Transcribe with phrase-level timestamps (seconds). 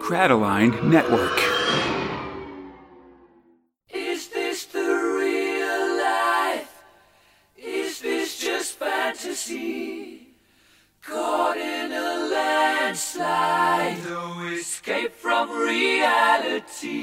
[0.00, 1.38] Crataline Network.
[3.90, 6.82] Is this the real life?
[7.56, 10.28] Is this just fantasy?
[11.02, 16.98] Caught in a landslide, no escape from reality.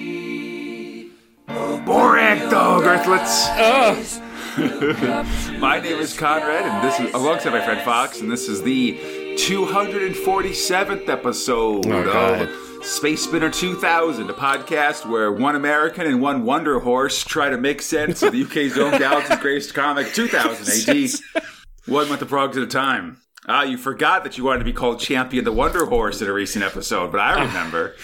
[1.47, 4.19] Borag Thungg, Earthlets.
[5.59, 9.24] my name is Conrad, and this is alongside my friend Fox, and this is the
[9.35, 16.79] 247th episode Oh, of Space Spinner 2000, a podcast where one American and one Wonder
[16.79, 21.43] Horse try to make sense of the UK's own galaxy's greatest comic, 2000 AD,
[21.85, 23.17] one month of progs at a time.
[23.47, 26.33] Ah, you forgot that you wanted to be called Champion the Wonder Horse in a
[26.33, 27.93] recent episode, but I remember.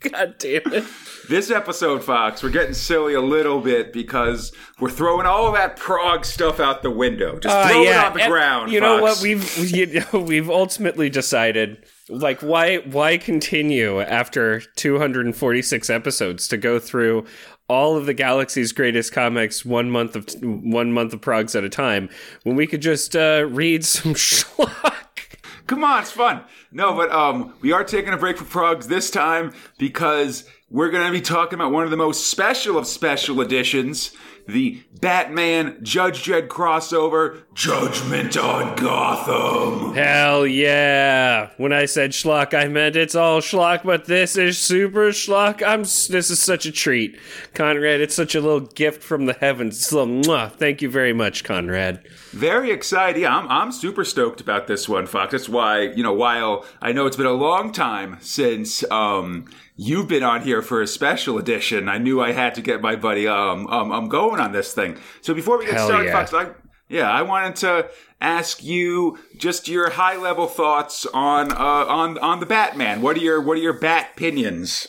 [0.00, 0.84] God damn it.
[1.28, 6.24] This episode, Fox, we're getting silly a little bit because we're throwing all that prog
[6.24, 7.38] stuff out the window.
[7.38, 8.72] Just Uh, throw it on the and ground.
[8.72, 9.20] You know what?
[9.22, 16.78] We've you know, we've ultimately decided like why why continue after 246 episodes to go
[16.78, 17.24] through
[17.68, 21.68] all of the galaxy's greatest comics one month of one month of progs at a
[21.70, 22.08] time
[22.42, 25.11] when we could just uh, read some schlock.
[25.66, 26.42] Come on, it's fun.
[26.70, 31.06] No, but um, we are taking a break for progs this time because we're going
[31.06, 34.12] to be talking about one of the most special of special editions,
[34.46, 39.94] the Batman Judge Dredd crossover, Judgment on Gotham.
[39.94, 41.50] Hell yeah!
[41.56, 45.62] When I said schlock, I meant it's all schlock, but this is super schlock.
[45.66, 47.18] I'm this is such a treat,
[47.54, 48.00] Conrad.
[48.00, 49.78] It's such a little gift from the heavens.
[49.78, 50.52] It's a little mwah.
[50.52, 52.02] Thank you very much, Conrad.
[52.30, 53.20] Very excited.
[53.20, 55.32] Yeah, I'm, I'm super stoked about this one, Fox.
[55.32, 60.08] That's why, you know, while I know it's been a long time since um, you've
[60.08, 63.26] been on here for a special edition, I knew I had to get my buddy
[63.26, 64.98] um, um, um going on this thing.
[65.20, 66.12] So before we get Hell started, yeah.
[66.12, 66.50] Fox, I,
[66.88, 72.40] yeah, I wanted to ask you just your high level thoughts on uh, on on
[72.40, 73.02] the Batman.
[73.02, 74.88] What are your what are your bat opinions?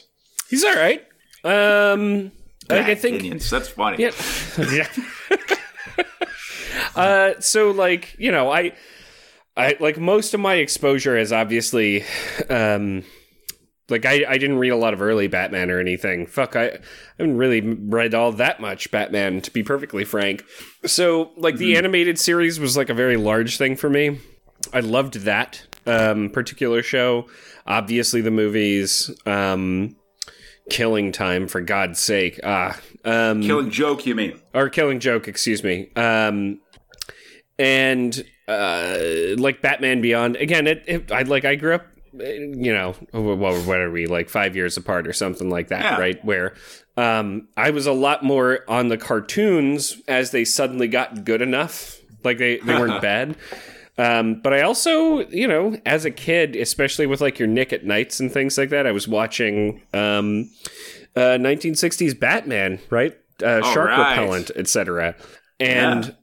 [0.49, 1.03] He's all right.
[1.43, 2.31] Um,
[2.69, 3.49] like, I think opinions.
[3.49, 4.03] That's funny.
[4.03, 4.11] Yeah.
[4.71, 4.87] yeah.
[6.95, 8.73] uh, so like you know, I,
[9.55, 12.03] I like most of my exposure is obviously,
[12.49, 13.03] um,
[13.89, 16.25] like I I didn't read a lot of early Batman or anything.
[16.25, 16.79] Fuck, I, I
[17.19, 20.43] haven't really read all that much Batman to be perfectly frank.
[20.85, 24.19] So like the animated series was like a very large thing for me.
[24.71, 27.27] I loved that um, particular show.
[27.67, 29.11] Obviously, the movies.
[29.25, 29.95] Um,
[30.69, 32.39] Killing Time, for God's sake.
[32.43, 34.39] Ah, um, Killing joke, you mean?
[34.53, 35.91] or Killing Joke, excuse me.
[35.95, 36.61] Um,
[37.59, 38.97] and uh,
[39.37, 43.79] like Batman Beyond, again, it, it I like I grew up, you know, what, what
[43.79, 45.97] are we like five years apart or something like that, Yeah.
[45.99, 46.23] right?
[46.25, 46.53] Where
[46.97, 51.99] um, I was a lot more on the cartoons as they suddenly got good enough,
[52.23, 53.35] like they they weren't bad.
[53.97, 57.85] Um, but I also, you know, as a kid, especially with like your Nick at
[57.85, 60.49] Nights and things like that, I was watching um,
[61.15, 63.13] uh, 1960s Batman, right?
[63.43, 64.11] Uh, shark right.
[64.17, 65.15] repellent, etc.
[65.59, 66.15] And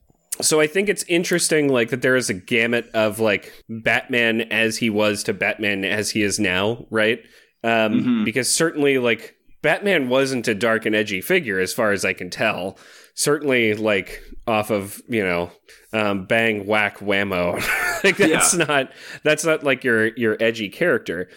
[0.42, 4.76] so I think it's interesting, like that there is a gamut of like Batman as
[4.78, 7.20] he was to Batman as he is now, right?
[7.62, 12.12] Um, Because certainly, like Batman wasn't a dark and edgy figure, as far as I
[12.12, 12.78] can tell.
[13.14, 15.50] Certainly, like off of you know,
[15.92, 17.54] um, bang whack whammo.
[18.04, 18.92] like that's not
[19.24, 21.28] that's not like your your edgy character.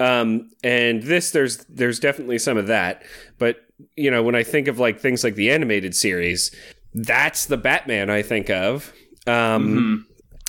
[0.00, 3.02] Um, and this there's there's definitely some of that,
[3.38, 3.56] but
[3.96, 6.54] you know when I think of like things like the animated series,
[7.04, 8.92] that's the Batman I think of.
[9.26, 10.06] Um,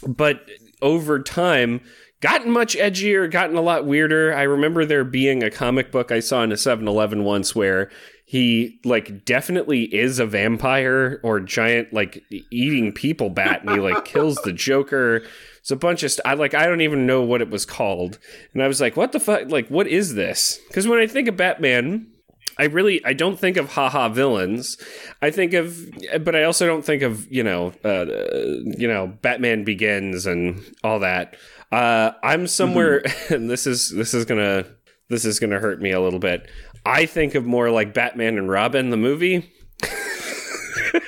[0.07, 0.47] But
[0.81, 1.81] over time,
[2.21, 4.33] gotten much edgier, gotten a lot weirder.
[4.33, 7.89] I remember there being a comic book I saw in a 7 Eleven once where
[8.25, 14.05] he, like, definitely is a vampire or giant, like, eating people bat, and he, like,
[14.13, 15.23] kills the Joker.
[15.61, 18.19] It's a bunch of st- I like I don't even know what it was called,
[18.53, 19.49] and I was like, "What the fuck?
[19.49, 22.07] Like, what is this?" Because when I think of Batman,
[22.59, 24.77] I really I don't think of haha villains.
[25.21, 25.77] I think of,
[26.23, 28.05] but I also don't think of you know, uh,
[28.77, 31.35] you know, Batman Begins and all that.
[31.71, 34.65] Uh, I'm somewhere, and this is this is gonna
[35.09, 36.49] this is gonna hurt me a little bit.
[36.85, 39.51] I think of more like Batman and Robin the movie.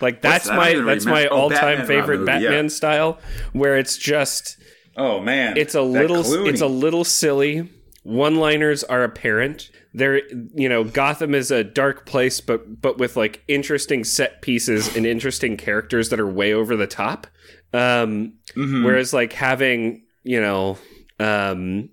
[0.00, 0.56] like that's that?
[0.56, 1.26] My that's my.
[1.26, 2.38] Oh, all time favorite movie, yeah.
[2.40, 3.18] Batman style,
[3.52, 4.56] where it's just
[4.96, 6.48] Oh man, it's a little Clooney.
[6.48, 7.70] it's a little silly
[8.02, 10.20] one liners are apparent there
[10.54, 15.06] you know gotham is a dark place but but with like interesting set pieces and
[15.06, 17.26] interesting characters that are way over the top
[17.72, 18.84] um Mm-hmm.
[18.84, 20.78] whereas like having you know
[21.20, 21.90] um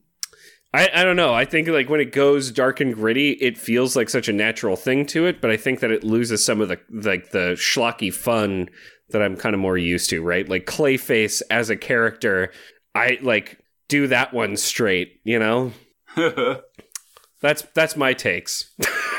[0.74, 1.34] I, I don't know.
[1.34, 4.76] I think like when it goes dark and gritty, it feels like such a natural
[4.76, 8.14] thing to it, but I think that it loses some of the like the schlocky
[8.14, 8.68] fun
[9.12, 10.48] that I'm kind of more used to, right?
[10.50, 12.52] Like Clayface as a character,
[12.94, 13.58] I like
[13.88, 15.22] do that one straight.
[15.24, 15.72] You know,
[17.42, 18.72] that's that's my takes.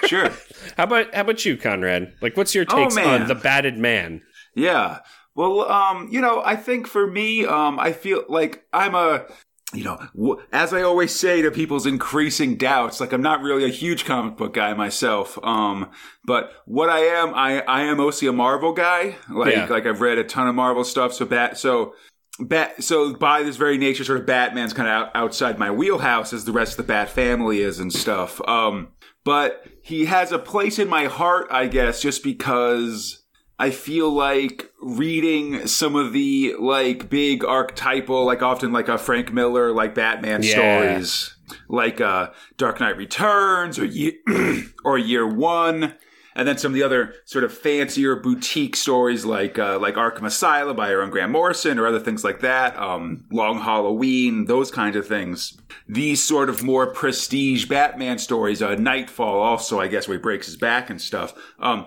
[0.06, 0.30] sure.
[0.76, 2.12] how about how about you, Conrad?
[2.20, 3.22] Like, what's your Oh, takes man.
[3.22, 4.22] on the batted man?
[4.54, 5.00] Yeah.
[5.34, 9.26] Well, um, you know, I think for me, um, I feel like I'm a,
[9.74, 13.66] you know, w- as I always say to people's increasing doubts, like I'm not really
[13.66, 15.38] a huge comic book guy myself.
[15.42, 15.90] Um,
[16.24, 19.16] but what I am, I, I am mostly a Marvel guy.
[19.30, 19.66] Like, Yeah.
[19.66, 21.12] like I've read a ton of Marvel stuff.
[21.12, 21.92] So bat, so.
[22.38, 26.32] Bat, so by this very nature, sort of Batman's kind of out, outside my wheelhouse
[26.32, 28.40] as the rest of the Bat family is and stuff.
[28.46, 28.88] Um,
[29.24, 33.22] but he has a place in my heart, I guess, just because
[33.58, 39.32] I feel like reading some of the like big archetypal, like often like a Frank
[39.32, 40.50] Miller, like Batman Yeah.
[40.52, 41.34] stories,
[41.68, 44.12] like uh, Dark Knight Returns or Year,
[44.84, 45.94] or Year One,
[46.36, 50.24] and then some of the other sort of fancier boutique stories like uh, like Arkham
[50.26, 52.78] Asylum by Aaron Grant Morrison or other things like that.
[52.78, 55.58] Um, Long Halloween, those kinds of things.
[55.88, 58.62] These sort of more prestige Batman stories.
[58.62, 61.34] Uh, Nightfall, also, I guess, where he breaks his back and stuff.
[61.58, 61.86] Um,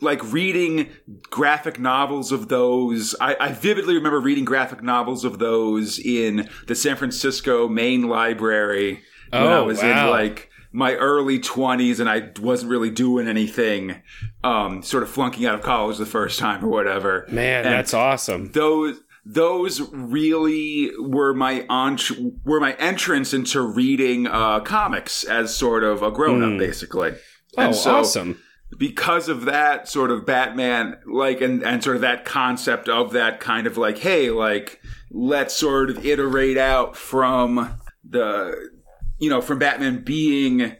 [0.00, 0.90] like reading
[1.30, 3.16] graphic novels of those.
[3.20, 9.02] I, I vividly remember reading graphic novels of those in the San Francisco Main Library
[9.30, 10.04] when I Oh, was wow.
[10.06, 14.02] in like my early 20s and I wasn't really doing anything,
[14.44, 17.26] um, sort of flunking out of college the first time or whatever.
[17.30, 18.52] Man, And that's awesome.
[18.52, 19.00] those
[19.30, 22.10] those really were my ent-
[22.44, 27.14] were my entrance into reading uh, comics as sort of a grown up, basically.
[27.58, 28.40] Oh, so- awesome.
[28.78, 33.38] because of that sort of Batman, like, and, and sort of that concept of that
[33.40, 34.80] kind of like, hey, like,
[35.10, 37.78] let's sort of iterate out from
[38.08, 38.70] the,
[39.18, 40.76] you know, from Batman being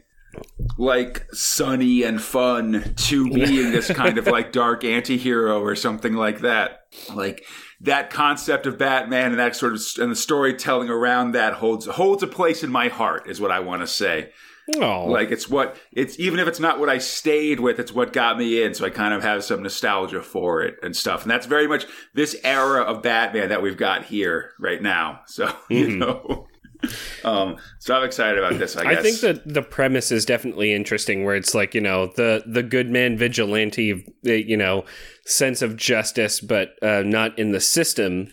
[0.77, 6.41] like sunny and fun to being this kind of like dark anti-hero or something like
[6.41, 6.81] that.
[7.13, 7.45] Like,
[7.81, 12.23] that concept of Batman and that sort of and the storytelling around that holds holds
[12.23, 14.31] a place in my heart is what I want to say.
[14.75, 18.13] Oh, Like it's what it's even if it's not what I stayed with, it's what
[18.13, 18.73] got me in.
[18.73, 21.23] So I kind of have some nostalgia for it and stuff.
[21.23, 25.21] And that's very much this era of Batman that we've got here right now.
[25.25, 25.99] So you mm-hmm.
[25.99, 26.47] know,
[27.23, 28.77] um, so I'm excited about this.
[28.77, 32.43] I I think that the premise is definitely interesting, where it's like you know the
[32.45, 34.85] the good man vigilante, you know,
[35.25, 38.29] sense of justice, but uh, not in the system,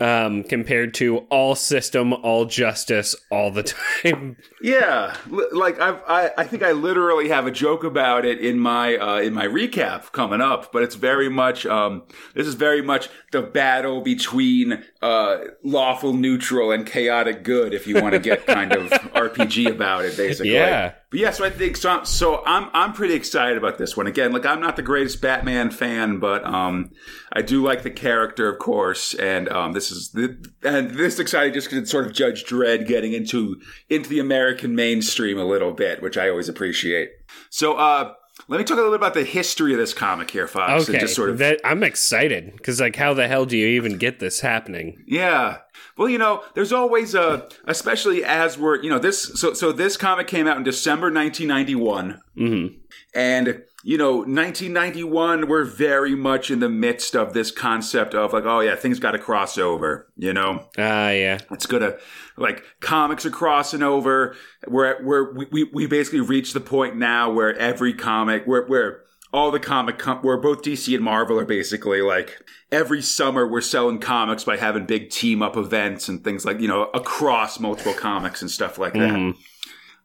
[0.00, 3.62] um, compared to all system, all justice, all the
[4.02, 4.36] time.
[4.62, 5.14] Yeah,
[5.52, 9.20] like I've, I, I think I literally have a joke about it in my uh,
[9.20, 10.72] in my recap coming up.
[10.72, 12.02] But it's very much um,
[12.34, 17.74] this is very much the battle between uh, lawful neutral and chaotic good.
[17.74, 20.54] If you want to get kind of RPG about it, basically.
[20.54, 20.94] Yeah.
[21.10, 22.04] But yeah, so I think so.
[22.04, 24.06] So I'm I'm pretty excited about this one.
[24.06, 26.92] Again, like I'm not the greatest Batman fan, but um,
[27.32, 31.52] I do like the character, of course, and um, this is the, and this excited
[31.52, 35.72] just because it's sort of Judge Dredd getting into into the American mainstream a little
[35.72, 37.10] bit, which I always appreciate.
[37.50, 38.14] So uh,
[38.50, 40.98] let me talk a little bit about the history of this comic here, Fox, Okay,
[40.98, 44.18] just sort of that I'm excited because like, how the hell do you even get
[44.18, 45.04] this happening?
[45.06, 45.58] Yeah.
[45.96, 49.96] Well, you know, there's always a, especially as we're, you know, this, so, so this
[49.96, 52.20] comic came out in December 1991.
[52.36, 52.76] Mm-hmm.
[53.14, 58.44] And, you know, 1991, we're very much in the midst of this concept of like,
[58.44, 60.68] oh yeah, things got to cross over, you know?
[60.78, 61.38] Ah, yeah.
[61.50, 61.96] It's gonna
[62.36, 64.36] like comics are crossing over.
[64.66, 69.02] We're we're we, we, we basically reached the point now where every comic where where
[69.32, 72.38] all the comic com- where both DC and Marvel are basically like
[72.72, 76.68] every summer we're selling comics by having big team up events and things like you
[76.68, 79.14] know across multiple comics and stuff like that.
[79.14, 79.36] Mhm.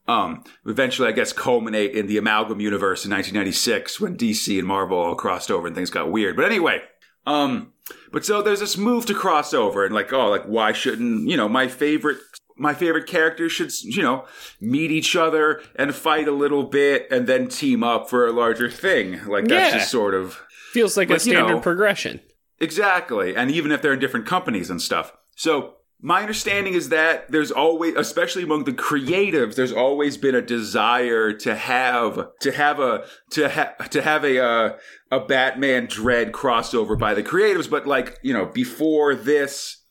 [0.08, 4.98] Um, eventually, I guess, culminate in the Amalgam universe in 1996 when DC and Marvel
[5.00, 6.36] all crossed over and things got weird.
[6.36, 6.82] But anyway,
[7.26, 7.74] um,
[8.12, 11.36] but so there's this move to cross over and like, oh, like why shouldn't you
[11.38, 12.18] know my favorite
[12.58, 14.26] my favorite characters should you know
[14.62, 18.70] meet each other and fight a little bit and then team up for a larger
[18.70, 19.26] thing?
[19.26, 19.80] Like that's Yeah.
[19.80, 20.40] just sort of
[20.72, 22.20] Feels like a Like, you standard know- progression.
[22.60, 23.36] Exactly.
[23.36, 25.12] And even if they're in different companies and stuff.
[25.36, 30.42] So my understanding is that there's always, especially among the creatives, there's always been a
[30.42, 34.78] desire to have, to have a, to have, to have a, uh,
[35.12, 37.70] a Batman Dredd crossover by the creatives.
[37.70, 39.84] But like, you know, before this,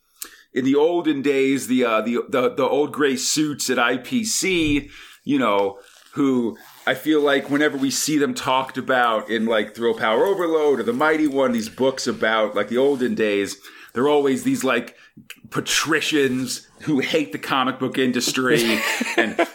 [0.52, 4.90] in the olden days, the, uh, the, the, the old gray suits at IPC,
[5.24, 5.80] you know,
[6.12, 6.56] who
[6.86, 10.84] I feel like whenever we see them talked about in like Thrill Power Overload or
[10.84, 13.56] The Mighty One, these books about like the olden days,
[13.94, 14.96] they're always these like
[15.50, 18.78] patricians who hate the comic book industry
[19.16, 19.48] and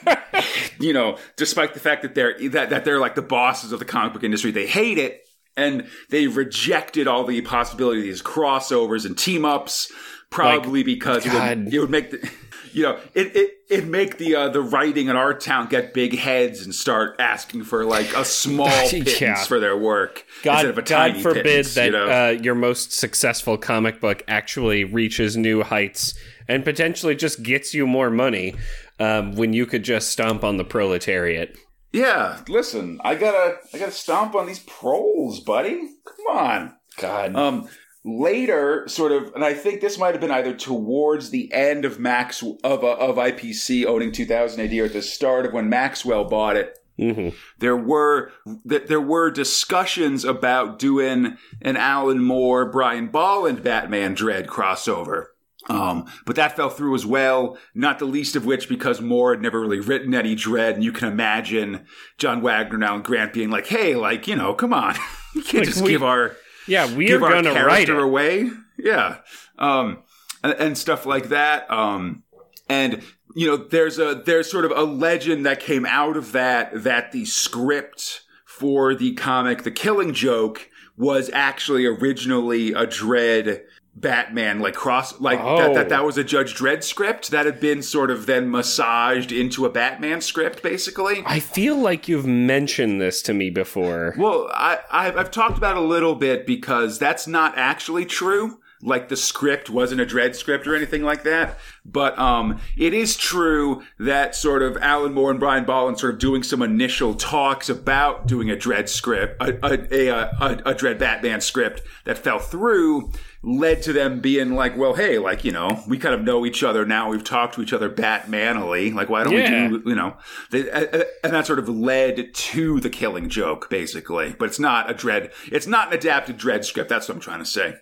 [0.79, 3.85] you know, despite the fact that they're that, that they're like the bosses of the
[3.85, 5.25] comic book industry, they hate it
[5.57, 9.91] and they rejected all the possibility of these crossovers and team ups,
[10.29, 12.31] probably because it would, it would make the
[12.73, 16.17] you know, it it it make the uh, the writing in our town get big
[16.17, 19.43] heads and start asking for like a small pittance Yeah.
[19.43, 22.07] for their work God, instead of a God tiny forbid pittance, that you know?
[22.07, 26.13] uh, your most successful comic book actually reaches new heights
[26.47, 28.55] and potentially just gets you more money
[28.99, 31.55] um, when you could just stomp on the proletariat.
[31.93, 35.75] yeah, listen, I gotta I gotta stomp on these proles, buddy.
[36.05, 36.75] Come on.
[36.97, 37.35] God.
[37.35, 37.69] Um,
[38.17, 41.99] later, sort of, and I think this might have been either towards the end of
[41.99, 46.25] Max of uh, of IPC owning 2000 AD or at the start of when Maxwell
[46.25, 46.77] bought it.
[46.99, 47.33] Mhm.
[47.59, 48.31] There were
[48.67, 55.27] th- there were discussions about doing an Alan Moore, Brian Bolland Batman Dredd crossover.
[55.69, 59.41] Um, but that fell through as well, not the least of which because Moore had
[59.41, 61.85] never really written any Dredd, and you can imagine
[62.17, 64.95] John Wagner now and Alan Grant being like, "Hey, like you know, come on,
[65.35, 66.35] you can't Like, just we- give our
[66.69, 67.97] Yeah, we are going to write it.
[67.97, 68.49] away.
[68.77, 69.17] Yeah.
[69.57, 70.03] Um,
[70.43, 71.69] and, and stuff like that.
[71.69, 72.23] Um,
[72.69, 73.01] and
[73.35, 77.11] you know, there's a there's sort of a legend that came out of that that
[77.11, 83.61] the script for the comic The Killing Joke was actually originally a Dredd
[83.99, 85.73] Batman like cross like that, Oh.
[85.73, 89.65] that that was a Judge Dredd script that had been sort of then massaged into
[89.65, 91.21] a Batman script basically.
[91.25, 94.15] I feel like you've mentioned this to me before.
[94.17, 98.59] Well, I, I've, I've talked about it a little bit because that's not actually true.
[98.81, 101.57] Like the script wasn't a Dredd script or anything like that.
[101.83, 106.19] But um, it is true that sort of Alan Moore and Brian Bolland sort of
[106.21, 110.97] doing some initial talks about doing a Dredd script, a, a, a, a, a Dredd
[110.97, 115.81] Batman script that fell through led to them being like, well, hey, like, you know,
[115.87, 117.09] we kind of know each other now.
[117.09, 118.93] We've talked to each other Batmanily.
[118.93, 119.69] Like, why don't Yeah.
[119.69, 120.17] we do you know,
[120.51, 124.35] they, uh, and that sort of led to the killing joke, basically.
[124.37, 125.31] But it's not a Dredd.
[125.51, 126.89] It's not an adapted Dredd script.
[126.89, 127.75] That's what I'm trying to say.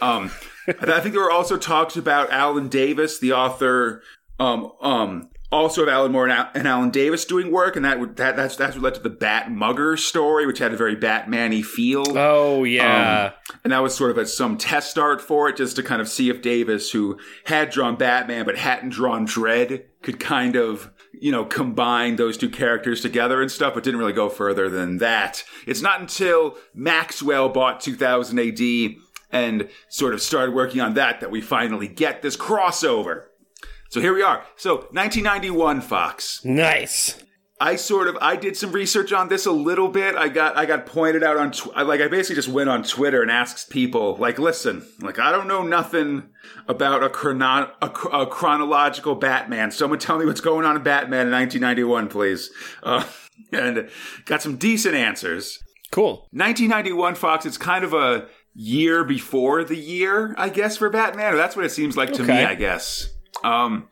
[0.00, 0.30] Um,
[0.68, 4.02] I think there were also talks about Alan Davis, the author,
[4.38, 8.00] um, um, also of Alan Moore and, Al- and Alan Davis doing work, and that
[8.00, 10.96] would that that's that's what led to the Bat Mugger story, which had a very
[10.96, 12.04] Batman-y feel.
[12.18, 13.26] Oh yeah.
[13.26, 16.02] Um, and that was sort of a, some test art for it, just to kind
[16.02, 20.90] of see if Davis, who had drawn Batman but hadn't drawn Dredd, could kind of,
[21.12, 24.98] you know, combine those two characters together and stuff, but didn't really go further than
[24.98, 25.44] that.
[25.66, 28.96] It's not until Maxwell bought 2000 AD
[29.30, 33.24] and sort of started working on that that we finally get this crossover.
[33.94, 34.44] So here we are.
[34.56, 36.44] So 1991, Fox.
[36.44, 37.22] nice.
[37.60, 40.16] I sort of I did some research on this a little bit.
[40.16, 42.82] I got I got pointed out on tw- I- like I basically just went on
[42.82, 46.24] Twitter and asked people like, listen, like I don't know nothing
[46.66, 49.70] about a, chrono- a, a chronological Batman.
[49.70, 52.50] Someone tell me what's going on in Batman in 1991, please.
[52.82, 53.04] Uh,
[53.52, 53.88] and
[54.24, 55.60] got some decent answers.
[55.92, 56.26] Cool.
[56.32, 57.46] 1991 Fox.
[57.46, 61.34] It's kind of a year before the year, I guess, for Batman.
[61.34, 62.42] Or that's what it seems like to me.
[62.42, 63.08] I guess.
[63.44, 63.88] Um,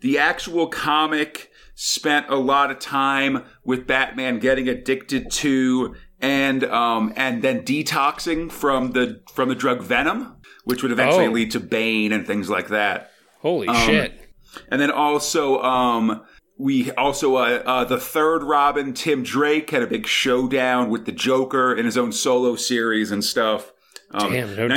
[0.00, 7.12] the actual comic spent a lot of time with Batman getting addicted to and um,
[7.16, 11.30] and then detoxing from the from the drug Venom, which would eventually Oh.
[11.30, 13.10] lead to Bane and things like that.
[13.40, 14.28] Holy Um, shit.
[14.70, 16.22] And then also, um,
[16.58, 21.12] we also uh, uh, the third Robin, Tim Drake, had a big showdown with the
[21.12, 23.72] Joker in his own solo series and stuff.
[24.10, 24.76] Um, Damn, no doubt.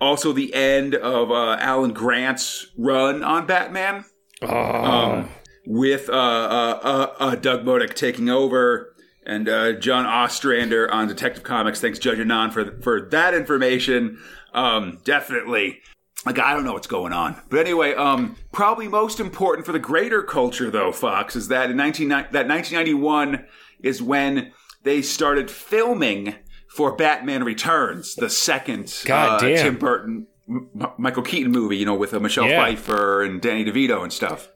[0.00, 4.04] 1991's also the end of uh, Alan Grant's run on Batman
[4.42, 4.48] Oh.
[4.48, 5.28] um,
[5.66, 8.94] with uh, uh, uh, uh, Doug Modick taking over
[9.26, 11.80] and uh, John Ostrander on Detective Comics.
[11.80, 14.18] Thanks, Judge Anon, for for that information.
[14.54, 15.80] Um, definitely.
[16.26, 19.78] Like I don't know what's going on, but anyway, um, probably most important for the
[19.78, 23.46] greater culture, though, Fox, is that in 19, that 1991
[23.82, 24.52] is when
[24.82, 26.34] they started filming
[26.76, 29.38] for Batman Returns, the second uh.
[29.38, 32.64] Tim Burton, M- Michael Keaton movie, you know, with uh, Michelle Yeah.
[32.64, 34.48] Pfeiffer and Danny DeVito and stuff.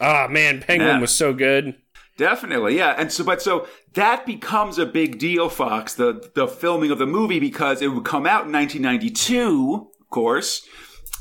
[0.00, 1.00] Ah man, Penguin Yeah.
[1.00, 1.76] was so good.
[2.18, 2.94] Definitely, yeah.
[2.96, 7.04] And so, but so that becomes a big deal, Fox, the, the filming of the
[7.06, 10.66] movie, because it would come out in 1992, of course.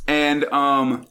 [0.08, 1.06] And, um,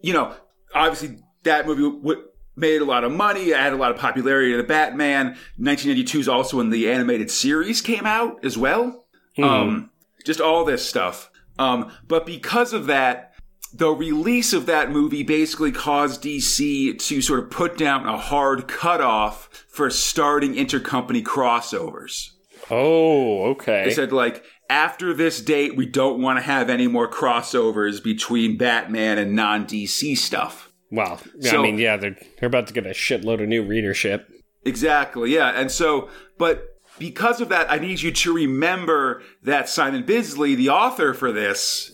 [0.00, 0.34] you know,
[0.74, 2.22] obviously that movie w-
[2.60, 5.28] made a lot of money, added a lot of popularity to the Batman.
[5.56, 9.06] 1992 is also when the animated series came out as well.
[9.42, 9.90] Um,
[10.24, 11.30] just all this stuff.
[11.58, 13.34] Um, but because of that,
[13.72, 18.66] the release of that movie basically caused DC to sort of put down a hard
[18.68, 22.30] cutoff for starting intercompany crossovers.
[22.70, 23.84] Oh, okay.
[23.84, 28.56] They said, like, after this date, we don't want to have any more crossovers between
[28.56, 30.69] Batman and non DC stuff.
[30.90, 31.18] Wow.
[31.42, 34.28] I So- mean, yeah, they're they're about to get a shitload of new readership.
[34.64, 35.50] Exactly, yeah.
[35.50, 36.64] And so, but
[36.98, 41.92] because of that, I need you to remember that Simon Bisley, the author for this,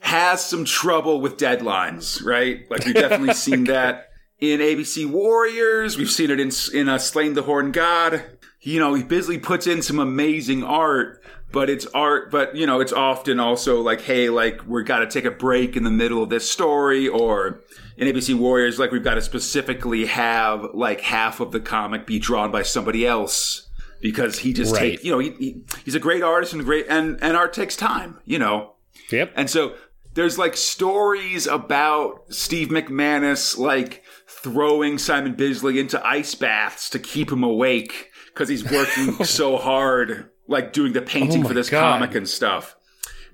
[0.00, 2.60] has some trouble with deadlines, right?
[2.70, 5.96] Like we've definitely seen that in ABC Warriors.
[5.96, 8.22] We've seen it in in uh, Sláine the Horn God.
[8.60, 11.22] You know, he Bisley puts in some amazing art,
[11.54, 12.30] but it's art.
[12.30, 15.76] But you know, it's often also like, hey, like we've got to take a break
[15.76, 17.62] in the middle of this story, or
[17.96, 22.18] in ABC Warriors, like we've got to specifically have like half of the comic be
[22.18, 23.68] drawn by somebody else
[24.02, 24.80] because he just Right.
[24.92, 27.76] takes, you know, he, he, he's a great artist and great, and and art takes
[27.76, 28.72] time, you know.
[29.10, 29.32] Yep.
[29.36, 29.74] And so
[30.14, 37.30] there's like stories about Steve McManus like throwing Simon Bisley into ice baths to keep
[37.32, 41.98] him awake because he's working so hard, like doing the painting Oh for this God.
[42.00, 42.76] comic and stuff.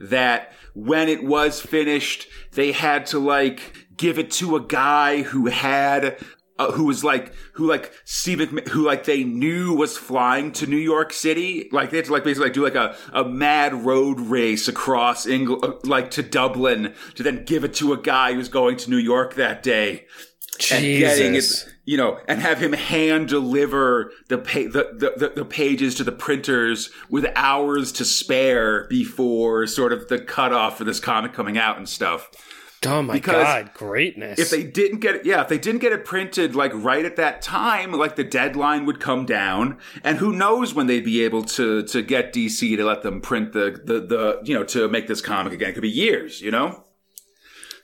[0.00, 5.46] That when it was finished, they had to like give it to a guy who
[5.46, 6.16] had.
[6.58, 10.66] Uh, who was like who like Steve McMahon, who like they knew was flying to
[10.66, 13.72] New York City like they had to like basically like do like a, a mad
[13.72, 18.50] road race across England like to Dublin to then give it to a guy who's
[18.50, 20.04] going to New York that day
[20.72, 21.44] and getting it,
[21.84, 26.04] you know, and have him hand deliver the, pa- the, the, the the pages to
[26.04, 31.58] the printers with hours to spare before sort of the cutoff for this comic coming
[31.58, 32.30] out and stuff.
[32.86, 34.38] Oh my Because god, greatness.
[34.38, 37.16] If they didn't get it, yeah, if they didn't get it printed like right at
[37.16, 41.42] that time, like the deadline would come down, and who knows when they'd be able
[41.44, 45.08] to to get DC to let them print the the the you know to make
[45.08, 45.70] this comic again.
[45.70, 46.84] It could be years, you know.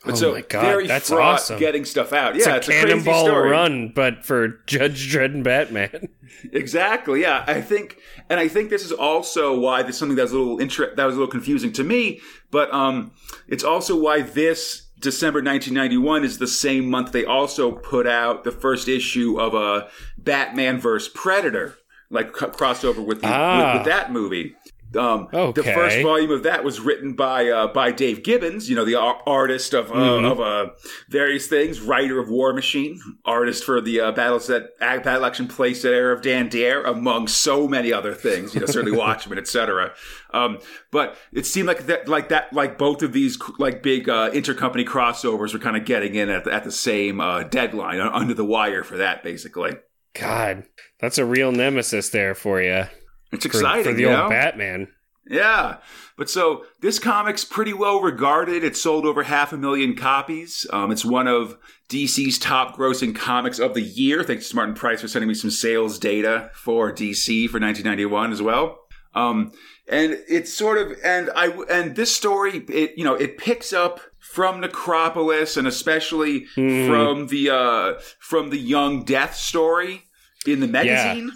[0.07, 1.59] But Oh so my God, very that's fraught awesome.
[1.59, 2.35] getting stuff out.
[2.35, 6.09] it's yeah, a it's a crazy cannonball run, but for Judge Dredd and Batman.
[6.51, 7.21] Exactly.
[7.21, 7.97] Yeah, I think,
[8.29, 11.15] and I think this is also why there's something that's a little inter- that was
[11.15, 12.19] a little confusing to me.
[12.51, 13.11] But um,
[13.47, 18.51] it's also why this December 1991 is the same month they also put out the
[18.51, 21.77] first issue of a Batman vs Predator,
[22.09, 23.73] like crossover with, the, Ah.
[23.73, 24.55] with with that movie.
[24.97, 28.85] Um, The first volume of that was written by uh, by Dave Gibbons, you know,
[28.85, 30.25] the ar- artist of uh, Mm-hmm.
[30.25, 30.69] of uh,
[31.09, 35.47] various things, writer of War Machine, artist for the uh, battles that battle action
[35.83, 38.53] Era of Dan Dare, among so many other things.
[38.53, 39.93] You know, certainly Watchmen, etc.
[40.33, 40.59] Um,
[40.91, 44.85] but it seemed like that, like that, like both of these like big uh, intercompany
[44.85, 48.45] crossovers were kind of getting in at the, at the same uh, deadline, under the
[48.45, 49.73] wire for that, basically.
[50.13, 50.63] God,
[50.99, 52.85] that's a real nemesis there for you.
[53.31, 54.29] It's exciting, for the you old know?
[54.29, 54.87] Batman.
[55.29, 55.77] Yeah.
[56.17, 58.63] But so this comic's pretty well regarded.
[58.63, 60.65] It sold over half a million copies.
[60.71, 61.57] Um, it's one of
[61.89, 64.23] DC's top grossing comics of the year.
[64.23, 68.41] Thanks to Martin Price for sending me some sales data for DC for 1991 as
[68.41, 68.79] well.
[69.13, 69.51] Um,
[69.89, 73.99] and it's sort of, and I, and this story, it, you know, it picks up
[74.19, 76.87] from Necropolis and especially Hmm.
[76.87, 80.03] from the, uh, from the Young Death story
[80.45, 81.31] in the magazine.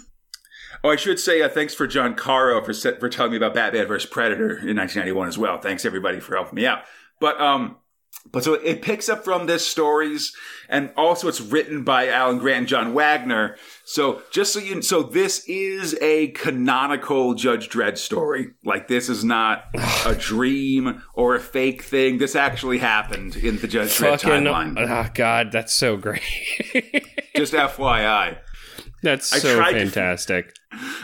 [0.84, 3.86] Oh, I should say uh, thanks for John Caro for for telling me about Batman
[3.86, 5.58] vs Predator in 1991 as well.
[5.60, 6.82] Thanks everybody for helping me out.
[7.20, 7.76] But um,
[8.32, 10.34] but so it picks up from this stories,
[10.68, 13.56] and also it's written by Alan Grant and John Wagner.
[13.84, 18.48] So just so you, so this is a canonical Judge Dredd story.
[18.64, 19.64] Like this is not
[20.04, 22.18] a dream or a fake thing.
[22.18, 24.74] This actually happened in the Judge Dredd Fucking, timeline.
[24.78, 26.22] oh God, that's so great.
[27.36, 28.38] Just FYI.
[29.02, 30.52] that's I so tried to- fantastic.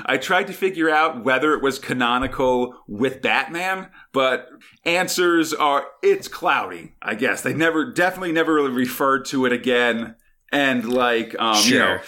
[0.07, 4.49] I tried to figure out whether it was canonical with Batman, but
[4.85, 6.95] answers are it's cloudy.
[7.03, 10.15] I guess they never, definitely never really referred to it again,
[10.53, 11.99] and like, um, you know,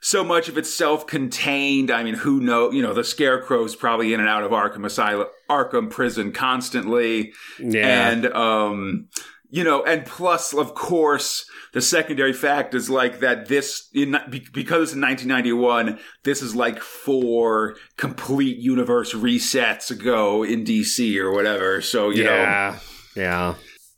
[0.00, 1.90] so much of it's self-contained.
[1.90, 2.70] I mean, who know?
[2.70, 8.08] You know, the Scarecrow's probably in and out of Arkham Asylum, Arkham Prison constantly, Yeah.
[8.10, 9.08] and um,
[9.56, 13.48] you know, and plus, of course, the secondary fact is like that.
[13.48, 14.10] This in
[14.52, 15.98] because it's in 1991.
[16.24, 21.80] This is like four complete universe resets ago in DC or whatever.
[21.80, 22.78] So you know, yeah.
[23.16, 23.54] Yeah.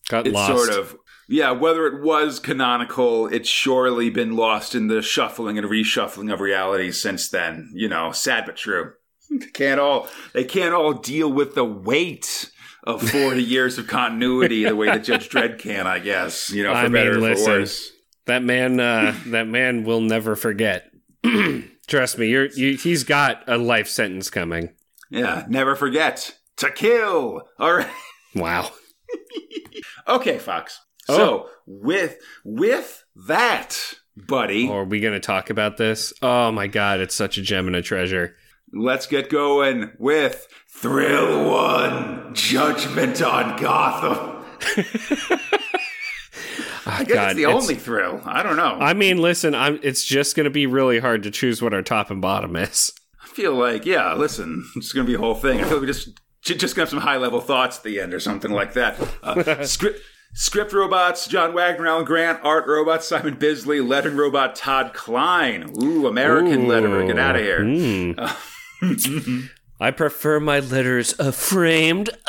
[0.09, 0.65] Got it's lost.
[0.65, 0.97] sort of
[1.29, 1.51] yeah.
[1.51, 6.93] Whether it was canonical, it's surely been lost in the shuffling and reshuffling of reality
[6.93, 7.73] since then.
[7.75, 8.93] You know, sad but true.
[9.31, 12.53] They can't all they can't all deal with the weight
[12.89, 16.51] of 40 years of continuity the way that Judge Dredd can, I guess.
[16.51, 17.53] You know, for I mean, better or for listen.
[17.53, 17.93] worse.
[18.27, 20.91] That man, uh, that man will never forget.
[21.87, 24.71] Trust me, you're, you, he's got a life sentence coming.
[25.11, 27.43] Yeah, never forget to kill.
[27.59, 27.91] All right.
[28.35, 28.71] Wow.
[30.07, 30.81] Okay, Fox.
[31.09, 31.17] Oh.
[31.17, 36.15] So, with with that, buddy, Are we going to talk about this?
[36.23, 38.35] Oh my God, it's such a gem and a treasure.
[38.73, 44.45] Let's get going with Thrill 1 Judgment on Gotham.
[46.87, 48.23] I guess God, it's the it's- only thrill.
[48.25, 48.79] I don't know.
[48.81, 51.83] I mean, listen, I'm, it's just going to be really hard to choose what our
[51.83, 52.93] top and bottom is.
[53.23, 55.61] I feel like, yeah, listen, it's going to be a whole thing.
[55.61, 58.15] I feel like we just just gonna have some high level thoughts at the end
[58.15, 58.97] or something like that.
[59.23, 60.01] Uh, script.
[60.35, 65.73] Script robots, John Wagner, Alan Grant, art robot, Simon Bisley, lettering robot, Todd Klein.
[65.83, 66.69] Ooh, American Ooh.
[66.69, 67.61] letterer, get out of here.
[67.61, 68.37] Mm.
[69.81, 72.11] I prefer my letters uh, framed.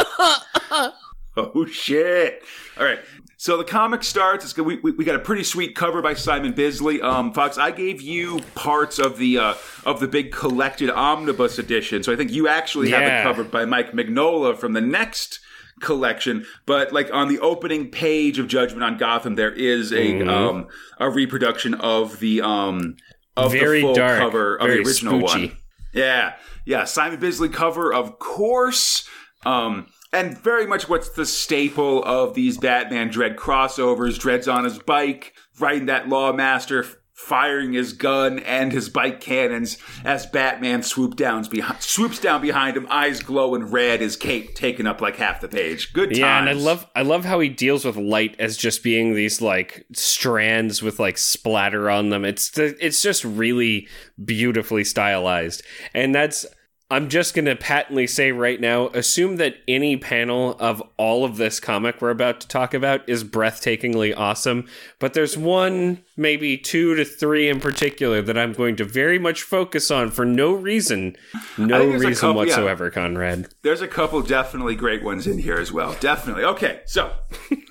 [1.38, 2.44] Oh shit!
[2.78, 3.00] All right.
[3.38, 4.44] So the comic starts.
[4.44, 4.66] It's good.
[4.66, 7.00] We, we, we got a pretty sweet cover by Simon Bisley.
[7.02, 9.54] Um, Fox, I gave you parts of the uh,
[9.86, 13.22] of the big collected omnibus edition, so I think you actually have Yeah.
[13.22, 15.40] it covered by Mike Mignola from the next
[15.80, 16.46] collection.
[16.66, 20.30] But like on the opening page of Judgment on Gotham, there is a Mm-hmm.
[20.30, 22.98] um a reproduction of the um
[23.38, 25.48] of Very the full dark, cover of the original spoochy.
[25.50, 25.58] one.
[25.94, 26.86] Yeah, yeah.
[26.86, 29.08] Simon Bisley cover, of course.
[29.46, 34.20] Um, and very much what's the staple of these Batman Dredd crossovers.
[34.20, 40.26] Dredd's on his bike, riding that Lawmaster, firing his gun and his bike cannons as
[40.26, 45.02] Batman swoop downs behind, swoops down behind him, eyes glowing red, his cape taking up
[45.02, 45.94] like half the page.
[45.94, 46.18] Good times.
[46.18, 49.42] Yeah, and I love I love how he deals with light as just being these
[49.42, 52.24] like strands with like splatter on them.
[52.24, 53.88] It's it's just really
[54.24, 55.62] beautifully stylized.
[55.94, 56.46] And that's
[56.92, 61.38] I'm just going to patently say right now, assume that any panel of all of
[61.38, 66.96] this comic we're about to talk about is breathtakingly awesome, but there's one, maybe two
[66.96, 71.16] to three in particular that I'm going to very much focus on for no reason.
[71.60, 72.54] No think there's a reason couple- yeah.
[72.54, 73.50] whatsoever, Conrad.
[73.62, 75.96] There's a couple definitely great ones in here as well.
[76.00, 76.44] Definitely.
[76.44, 77.14] Okay, so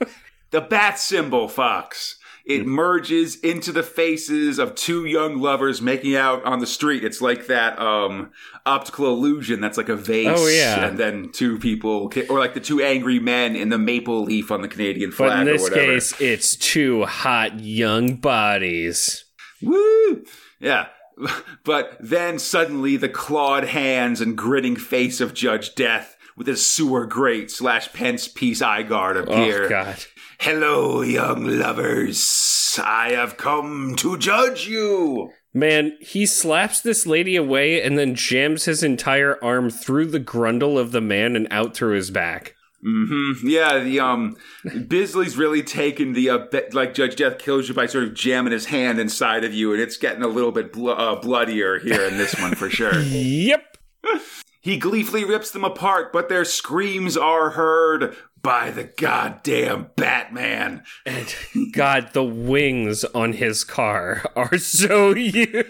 [0.52, 2.17] the bat symbol, Fox.
[2.48, 7.04] It merges into the faces of two young lovers making out on the street.
[7.04, 8.30] It's like that um,
[8.64, 10.28] optical illusion that's like a vase.
[10.30, 10.86] Oh, yeah.
[10.86, 14.62] And then two people, or like the two angry men in the maple leaf on
[14.62, 19.26] the Canadian flag But in this case, it's two hot young bodies.
[19.62, 20.24] Woo!
[20.58, 20.86] Yeah.
[21.64, 27.04] But then suddenly the clawed hands and grinning face of Judge Death with his sewer
[27.04, 29.64] grate slash Pence piece eye guard appear.
[29.64, 30.04] Oh God!
[30.40, 32.78] Hello, young lovers.
[32.80, 35.32] I have come to judge you.
[35.52, 40.78] Man, he slaps this lady away and then jams his entire arm through the grundle
[40.78, 42.54] of the man and out through his back.
[42.86, 43.48] Mm-hmm.
[43.48, 44.36] Yeah, the um,
[44.86, 48.52] Bisley's really taken the uh, be- like Judge Death kills you by sort of jamming
[48.52, 52.06] his hand inside of you, and it's getting a little bit blo- uh, bloodier here
[52.06, 52.94] in this one for sure.
[53.02, 53.76] Yep.
[54.60, 60.82] He gleefully rips them apart, but their screams are heard by the goddamn Batman.
[61.04, 61.34] And
[61.72, 65.66] God, the wings on his car are so huge.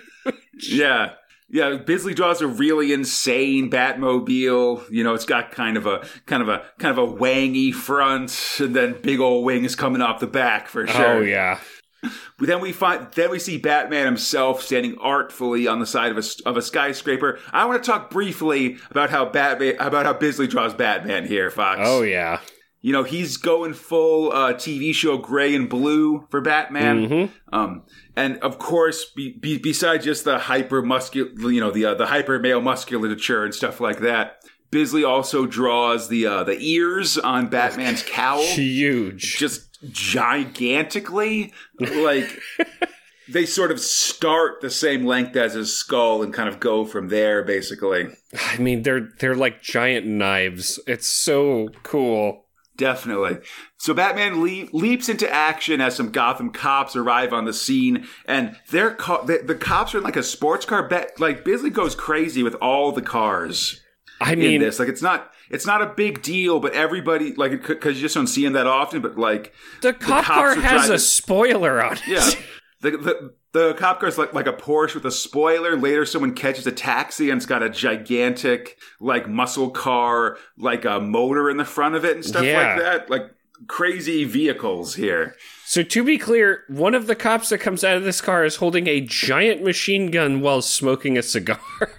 [0.61, 1.13] Yeah.
[1.51, 4.91] Yeah, Bisley draws a really insane Batmobile.
[4.91, 8.59] You know, it's got kind of a kind of a kind of a wangy front,
[8.61, 11.07] and then big old wings coming off the back for oh, sure.
[11.07, 11.59] Oh yeah.
[12.03, 16.19] But then we find, then we see Batman himself standing artfully on the side of
[16.19, 17.39] a of a skyscraper.
[17.51, 21.81] I want to talk briefly about how Batman about how Bisley draws Batman here, Fox.
[21.83, 22.41] Oh yeah.
[22.81, 27.09] You know, he's going full uh, TV show gray and blue for Batman.
[27.09, 27.31] Mhm.
[27.53, 27.83] Um,
[28.15, 32.07] and of course, be, be, besides just the hyper muscular, you know, the uh, the
[32.07, 34.37] hyper male musculature and stuff like that,
[34.71, 39.37] Bisley also draws the uh, the ears on Batman's cowl, Huge.
[39.39, 41.53] just gigantically.
[41.81, 42.39] Like
[43.29, 47.09] they sort of start the same length as his skull and kind of go from
[47.09, 48.09] there, basically.
[48.41, 50.79] I mean, they're they're like giant knives.
[50.87, 52.45] It's so cool.
[52.79, 53.39] Definitely.
[53.77, 58.57] So Batman le- leaps into action as some Gotham cops arrive on the scene, and
[58.71, 60.89] they're co- the, the cops are in like a sports car.
[60.89, 63.83] Bet like Bisley goes crazy with all the cars
[64.21, 64.79] I in mean, this.
[64.79, 68.27] Like it's not it's not a big deal, but everybody like because you just don't
[68.29, 69.03] see him that often.
[69.03, 72.07] But like the cop cops car has driving- a spoiler on it.
[72.07, 72.31] yeah.
[72.81, 75.77] The, the, the cop car's like, like a Porsche with a spoiler.
[75.77, 81.01] Later, someone catches a taxi and it's got a gigantic, like, muscle car, like a
[81.01, 82.75] motor in the front of it and stuff Yeah.
[82.75, 83.11] like that.
[83.11, 83.23] Like,
[83.67, 85.35] crazy vehicles here.
[85.65, 88.57] So to be clear, one of the cops that comes out of this car is
[88.57, 91.59] holding a giant machine gun while smoking a cigar.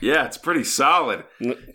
[0.00, 1.24] Yeah, it's pretty solid.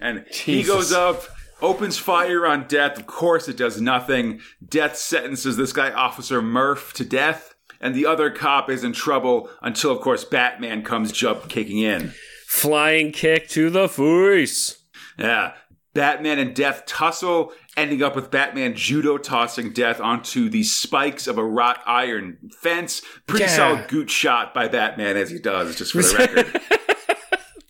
[0.02, 1.22] And he goes up,
[1.62, 2.98] opens fire on Death.
[2.98, 4.40] Of course, it does nothing.
[4.68, 7.54] Death sentences this guy, Officer Murph, to death.
[7.82, 12.14] And the other cop is in trouble until, of course, Batman comes jump kicking in.
[12.48, 14.82] Flying kick to the face.
[15.18, 15.54] Yeah.
[15.94, 21.38] Batman and Death tussle, ending up with Batman judo tossing Death onto the spikes of
[21.38, 23.02] a wrought iron fence.
[23.28, 23.56] Pretty Yeah.
[23.56, 26.62] solid goot shot by Batman as he does, just for the record.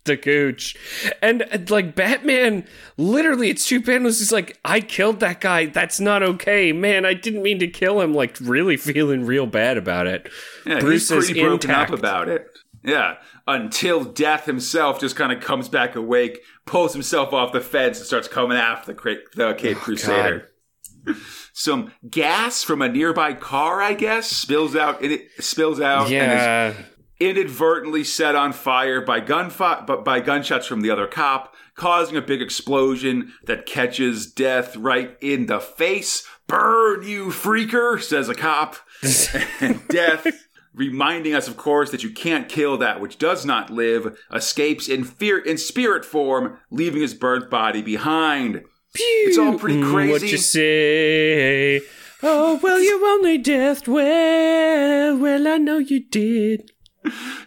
[0.06, 0.76] The gooch.
[1.20, 2.66] And uh, like Batman,
[2.96, 4.18] literally, it's two panels.
[4.20, 5.66] He's like, I killed that guy.
[5.66, 6.72] That's not okay.
[6.72, 8.14] Man, I didn't mean to kill him.
[8.14, 10.30] Like, really feeling real bad about it.
[10.64, 11.90] Yeah, Bruce he's is broken intact.
[11.90, 12.46] up about it.
[12.84, 13.16] Yeah,
[13.48, 18.06] until Death himself just kind of comes back awake, pulls himself off the fence, and
[18.06, 20.50] starts coming after the, cra- the Cape Crusader.
[21.52, 25.02] Some gas from a nearby car, I guess, spills out.
[25.02, 26.02] It spills out.
[26.02, 26.74] and is Yeah.
[27.18, 32.22] Inadvertently set on fire by gunfire, but by gunshots from the other cop, causing a
[32.22, 36.26] big explosion that catches Death right in the face.
[36.46, 38.76] Burn, you freaker, says a cop.
[39.60, 40.26] and Death,
[40.74, 45.04] reminding us, of course, that you can't kill that which does not live, escapes in
[45.04, 48.62] fear in spirit form, leaving his burnt body behind.
[48.94, 50.12] It's all pretty Mm, crazy.
[50.12, 51.80] What you say?
[52.22, 55.18] Oh, well, you only deathed well.
[55.18, 56.72] Well, I know you did.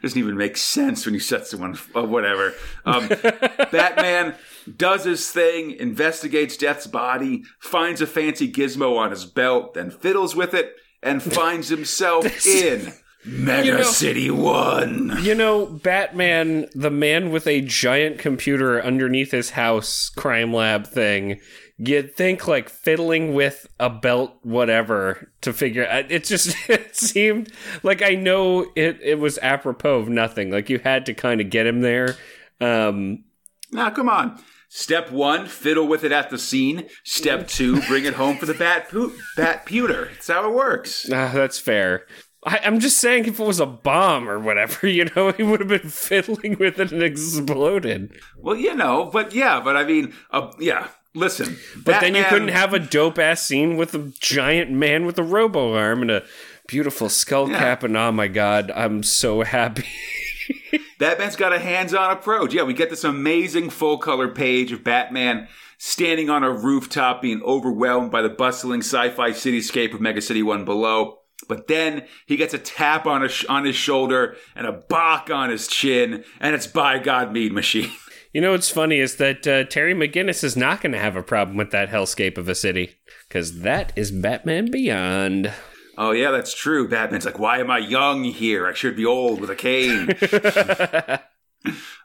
[0.02, 2.54] Doesn't even make sense when you set someone uh, whatever.
[2.86, 3.08] Um,
[3.72, 4.36] batman
[4.78, 10.36] does his thing investigates death's body finds a fancy gizmo on his belt then fiddles
[10.36, 12.94] with it and finds himself in
[13.26, 19.32] mega You know- city 1 You know, Batman, the man with a giant computer underneath
[19.32, 21.40] his house crime lab thing,
[21.80, 28.02] you'd think like fiddling with a belt, whatever, to figure it just it seemed like
[28.02, 30.52] I know it, it was apropos of nothing.
[30.52, 32.16] Like you had to kind of get him there.
[32.62, 33.24] Um,
[33.72, 38.14] now come on step one fiddle with it at the scene step two bring it
[38.14, 42.06] home for the bat pu- bat pewter that's how it works ah, that's fair.
[42.46, 45.60] I, I'm just saying, if it was a bomb or whatever, you know, he would
[45.60, 48.14] have been fiddling with it and exploded.
[48.38, 50.88] well you know but yeah but i mean uh, yeah
[51.20, 55.20] listen But then you couldn't have a dope ass scene with a giant man with
[55.20, 56.24] a robo arm and a
[56.68, 57.60] beautiful skull Yeah.
[57.60, 57.84] cap.
[57.84, 59.86] And oh my god, I'm so happy.
[61.00, 62.54] Batman's got a hands-on approach.
[62.54, 68.12] Yeah, we get this amazing full-color page of Batman standing on a rooftop being overwhelmed
[68.12, 71.20] by the bustling sci-fi cityscape of Mega City 1 below.
[71.48, 75.30] But then he gets a tap on, a sh- on his shoulder and a bark
[75.30, 77.92] on his chin, and it's by God Mean Machine.
[78.34, 81.24] you know what's funny is that uh, Terry McGinnis is not going to have a
[81.24, 82.96] problem with that hellscape of a city
[83.28, 85.52] because that is Batman Beyond.
[85.98, 86.88] oh yeah, that's true.
[86.88, 88.68] Batman's like, why am I young here?
[88.68, 90.10] I should be old with a cane.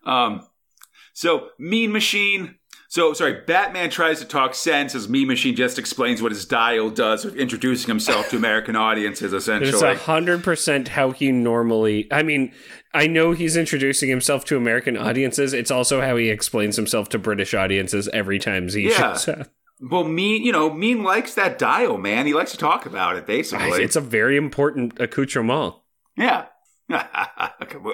[0.05, 0.47] Um,
[1.13, 2.57] so Mean Machine.
[2.89, 6.91] So sorry, Batman tries to talk sense as Mean Machine just explains what his dial
[6.91, 9.33] does introducing himself to American audiences.
[9.33, 12.07] It's Essentially, a hundred percent how he normally.
[12.13, 12.53] I mean,
[12.95, 15.53] I know he's introducing himself to American audiences.
[15.53, 19.13] It's also how he explains himself to British audiences every time he Yeah.
[19.15, 19.49] shows up.
[19.81, 22.27] well, Mean, you know, Mean likes that dial, man.
[22.27, 23.27] He likes to talk about it.
[23.27, 25.75] Basically, It's a very important accoutrement.
[26.17, 26.47] Yeah.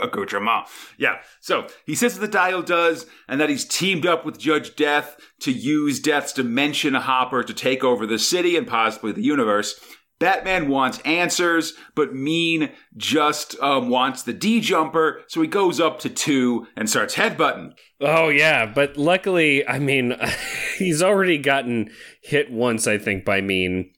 [0.03, 0.67] Accoutrement.
[0.99, 1.19] Yeah.
[1.41, 5.17] So he says that the dial does, and that he's teamed up with Judge Death
[5.41, 9.79] to use Death's dimension hopper to take over the city and possibly the universe.
[10.21, 15.99] Batman wants answers, but Mean just um, wants the D jumper, so he goes up
[16.01, 17.73] to two and starts headbutting.
[18.01, 20.15] Oh yeah, but luckily, I mean,
[20.79, 21.91] he's already gotten
[22.23, 23.93] hit once, I think, by Mean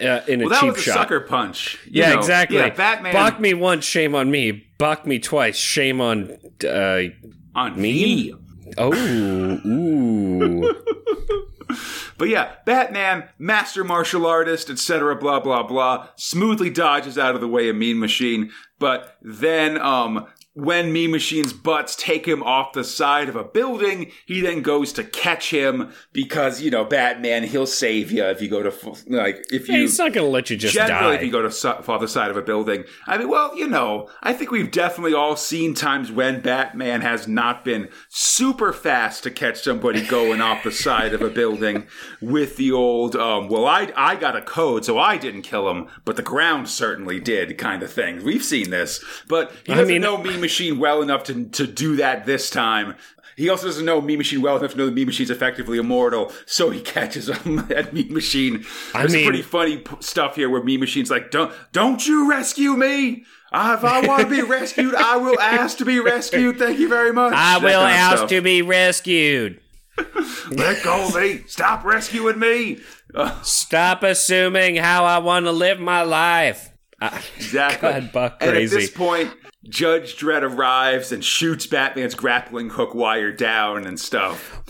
[0.00, 0.94] uh, in a Well, that cheap was a shot.
[0.94, 1.78] sucker punch.
[1.88, 2.58] Yeah, know, exactly.
[2.58, 4.66] Yeah, Batman Balk me once, shame on me.
[4.78, 6.36] Balk me twice, shame on.
[6.66, 7.02] Uh,
[7.54, 8.32] on Me?
[8.32, 8.34] me.
[8.76, 8.92] oh,
[9.64, 10.74] ooh.
[12.18, 17.48] But yeah, Batman, master martial artist, etc., blah blah blah, smoothly dodges out of the
[17.48, 18.50] way a Mean Machine.
[18.78, 20.26] But then, um,
[20.58, 24.92] when Mean Machine's butts take him off the side of a building, he then goes
[24.94, 28.72] to catch him because you know Batman, he'll save you if you go to
[29.06, 29.76] like if you.
[29.82, 31.14] he's not going to let you just Generally, die.
[31.14, 34.10] if you go to so- farther side of a building, I mean, well, you know,
[34.20, 39.30] I think we've definitely all seen times when Batman has not been super fast to
[39.30, 41.86] catch somebody going off the side of a building
[42.20, 45.86] with the old, um, well, I I got a code, so I didn't kill him,
[46.04, 48.24] but the ground certainly did, kind of thing.
[48.24, 51.96] We've seen this, but he doesn't mean- know Mean Machine well enough to to do
[51.96, 52.94] that this time.
[53.36, 56.32] He also doesn't know Mean Machine well enough to know that Mean Machine's effectively immortal,
[56.46, 58.64] so he catches him at Mean Machine.
[58.94, 62.04] I There's some mean- pretty funny p- stuff here where Mean Machine's like, "Don't, don't
[62.06, 63.24] you rescue me?
[63.52, 66.58] Uh, if I want to be rescued, I will ask to be rescued.
[66.58, 68.28] Thank you very much." I That will kind of ask stuff.
[68.30, 69.60] to be rescued.
[70.50, 71.42] let go of me.
[71.46, 72.80] Stop rescuing me.
[73.14, 76.70] Uh, Stop assuming how I want to live my life.
[77.36, 77.88] Exactly.
[77.88, 79.32] God, buck and at this point,
[79.68, 84.62] Judge Dredd arrives and shoots Batman's grappling hook wire down and stuff.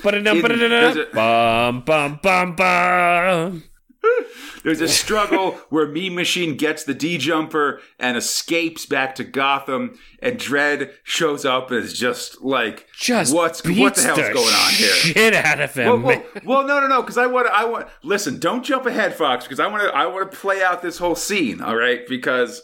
[1.13, 3.65] Bum, bum, bum, bum.
[4.63, 9.99] There's a struggle where Mean Machine gets the D jumper and escapes back to Gotham,
[10.21, 14.73] and Dredd shows up and is just like, Just what's what the hell's going on
[14.73, 16.03] here?" Shit out of him.
[16.03, 17.53] Well, well, well, no, no, no, because I want to.
[17.53, 17.89] I want.
[18.03, 19.89] Listen, don't jump ahead, Fox, because I want to.
[19.95, 21.61] I want to play out this whole scene.
[21.61, 22.63] All right, because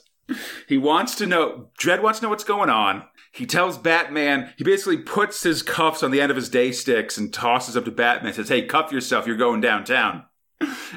[0.69, 1.69] he wants to know.
[1.81, 3.05] Dredd wants to know what's going on.
[3.33, 7.19] he tells Batman, he basically puts his cuffs on the end of his day sticks
[7.19, 10.25] and tosses up to Batman says, Hey, cuff yourself, you're going downtown.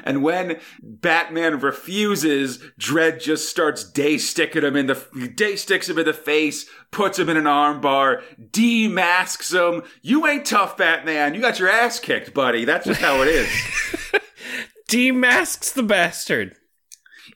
[0.04, 5.98] And when Batman refuses, Dredd just starts day sticking him in the day sticks him
[5.98, 9.82] in the face, puts him in an armbar, demasks him.
[10.02, 11.34] You ain't tough, Batman.
[11.34, 12.64] You got your ass kicked, buddy.
[12.64, 13.48] That's just how it is.
[14.88, 16.54] Demasks the bastard.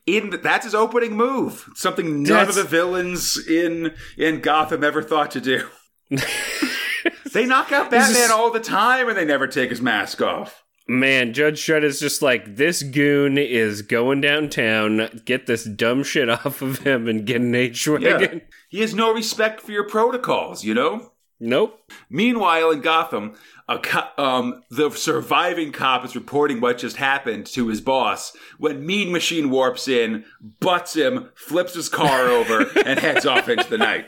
[0.06, 1.68] in that's his opening move.
[1.74, 5.68] Something none That's- of the villains in in Gotham ever thought to do.
[7.32, 10.61] they knock out Batman is- all the time, and they never take his mask off.
[10.88, 16.28] Man, Judge Dredd is just like, this goon is going downtown, get this dumb shit
[16.30, 18.42] off of him and get an H Yeah, wagon.
[18.68, 20.64] he has no respect for your protocols.
[20.64, 21.08] You know.
[21.44, 21.90] Nope.
[22.08, 23.34] Meanwhile, in Gotham,
[23.68, 28.86] a co- um, the surviving cop is reporting what just happened to his boss when
[28.86, 30.24] Mean Machine warps in,
[30.60, 34.06] butts him, flips his car over, and heads off into the night.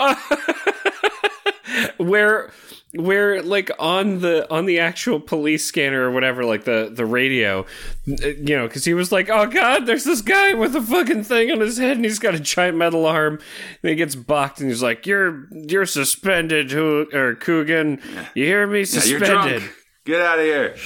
[1.98, 2.50] where
[2.94, 7.60] where like on the on the actual police scanner or whatever like the the radio
[7.62, 11.22] uh, you know because he was like oh god there's this guy with a fucking
[11.24, 13.38] thing on his head and he's got a giant metal arm
[13.82, 18.00] and he gets bucked and he's like you're you're suspended Hu- or Coogan
[18.34, 19.72] you hear me Yeah, you're suspended drunk.
[20.04, 20.76] Get out of here.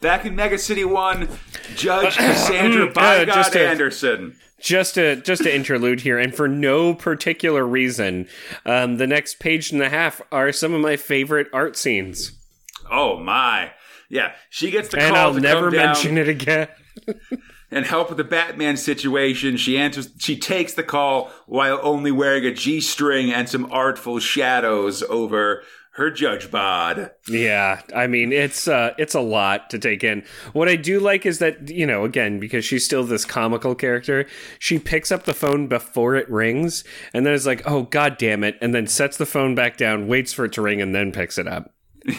[0.00, 1.28] Back in Mega City 1,
[1.74, 4.36] Judge Cassandra by Uh, God Anderson.
[4.64, 8.26] Just a just to interlude here, and for no particular reason,
[8.64, 12.32] um, the next page and a half are some of my favorite art scenes,
[12.90, 13.72] Oh my.
[14.08, 16.68] Yeah, she gets the and call I'll to never down mention it again.
[17.70, 19.56] and help with the Batman situation.
[19.56, 25.02] She answers she takes the call while only wearing a G-string and some artful shadows
[25.04, 25.62] over
[25.94, 27.10] her judge bod.
[27.28, 30.24] Yeah, I mean it's uh it's a lot to take in.
[30.52, 34.26] What I do like is that you know again because she's still this comical character,
[34.58, 38.44] she picks up the phone before it rings and then is like, "Oh god damn
[38.44, 41.12] it," and then sets the phone back down, waits for it to ring and then
[41.12, 41.74] picks it up.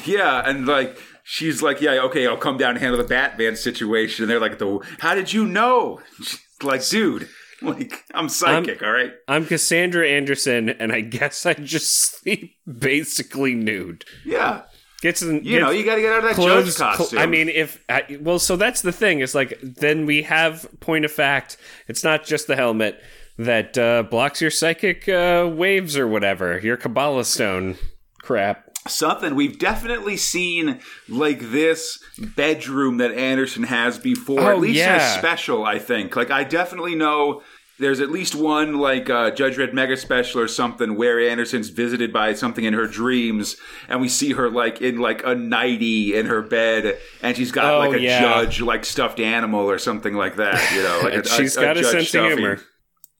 [0.06, 4.24] Yeah, and like she's like, yeah, okay, I'll come down and handle the Batman situation.
[4.24, 6.00] And they're like, the how did you know?
[6.18, 7.28] She's like, dude,
[7.62, 9.14] like I'm psychic, all right.
[9.28, 14.06] I'm Cassandra Anderson and I guess I just sleep basically nude.
[14.26, 14.64] Yeah,
[15.02, 16.66] Gets in, you know, you got to get out of that clothes.
[16.66, 17.20] judge cl- costume.
[17.20, 19.20] I mean, if uh, well, so that's the thing.
[19.20, 21.58] Is like then we have point of fact.
[21.88, 23.00] It's not just the helmet
[23.38, 26.58] that uh, blocks your psychic uh, waves or whatever.
[26.60, 27.78] Your Kabbalah stone
[28.22, 28.65] crap.
[28.88, 34.42] Something we've definitely seen like this bedroom that Anderson has before.
[34.42, 36.16] Oh, at least in a special, I think.
[36.16, 37.42] Like I definitely know.
[37.78, 42.14] There's at least one like uh, Judge Dredd Mega special or something where Anderson's visited
[42.14, 43.58] by something in her dreams,
[43.90, 47.74] and we see her like in like a nighty in her bed, and she's got
[47.74, 48.22] Oh, like a yeah.
[48.22, 50.72] judge like stuffed animal or something like that.
[50.74, 52.62] You know, like And she's got a judge sense of humor.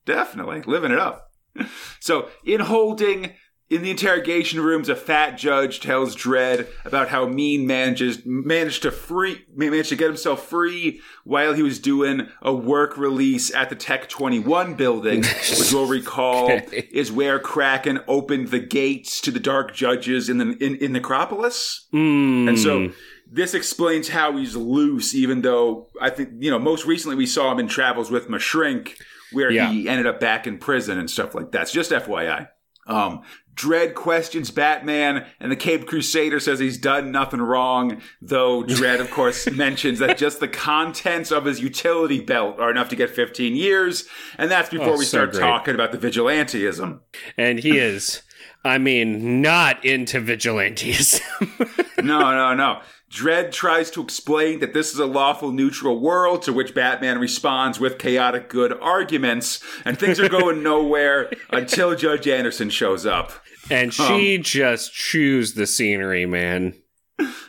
[0.06, 1.24] Definitely living it up.
[2.00, 3.32] So in holding
[3.68, 8.92] in the interrogation rooms, a fat judge tells Dredd about how Mean manages managed to
[8.92, 13.74] free managed to get himself free while he was doing a work release at the
[13.74, 16.88] Tech Twenty One building, which you'll recall Okay.
[16.92, 21.88] is where Kraken opened the gates to the Dark Judges in the in, in Necropolis.
[21.92, 22.48] Mm.
[22.48, 22.92] And so
[23.28, 27.50] this explains how he's loose, even though I think, you know, most recently we saw
[27.50, 28.96] him in Travels with my Shrink,
[29.32, 29.68] where Yeah.
[29.72, 31.66] he ended up back in prison and stuff like that.
[31.68, 32.46] So just FYI.
[32.86, 33.22] Um,
[33.56, 39.10] Dredd questions Batman, and the Cape Crusader says he's done nothing wrong, though Dredd, of
[39.10, 43.56] course, mentions that just the contents of his utility belt are enough to get 15
[43.56, 44.06] years,
[44.38, 45.40] and that's before Oh, we so start great.
[45.40, 47.00] talking about the vigilanteism.
[47.38, 48.22] and he is,
[48.62, 51.20] I mean, not into vigilantes.
[52.02, 52.80] no, no, no.
[53.10, 57.78] Dredd tries to explain that this is a lawful neutral world, to which Batman responds
[57.78, 63.32] with chaotic good arguments, and things are going nowhere until Judge Anderson shows up.
[63.70, 66.74] and she just chews the scenery, man.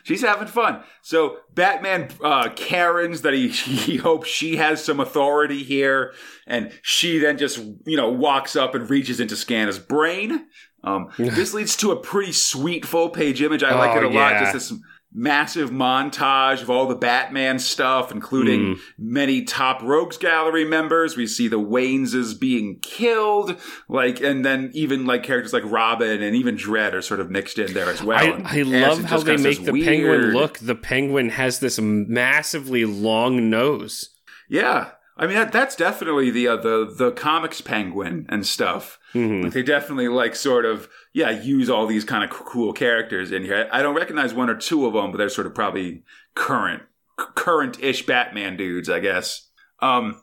[0.03, 0.81] She's having fun.
[1.01, 6.13] So Batman uh, Karens that he he hopes she has some authority here,
[6.45, 10.45] and she then just you know walks up and reaches into to brain.
[10.83, 13.63] Um, this leads to a pretty sweet full page image.
[13.63, 14.39] I like Oh, it a lot.
[14.39, 14.73] Just this
[15.13, 18.79] massive montage of all the Batman stuff, including Mm.
[18.99, 21.15] many top Rogues Gallery members.
[21.17, 26.35] We see the Wayneses being killed, like, and then even like characters like Robin and
[26.35, 28.19] even Dredd are sort of mixed in there as well.
[28.45, 30.59] I, I love how they make the penguin look.
[30.59, 34.09] The penguin has this massively long nose.
[34.49, 38.99] Yeah, I mean that, that's definitely the uh, the the comics penguin and stuff.
[39.13, 39.45] Mhm.
[39.45, 43.43] Like they definitely like sort of yeah use all these kind of cool characters in
[43.43, 43.67] here.
[43.71, 46.03] I don't recognize one or two of them, but they're sort of probably
[46.35, 46.83] current
[47.17, 49.47] current ish Batman dudes, I guess.
[49.81, 50.21] Um,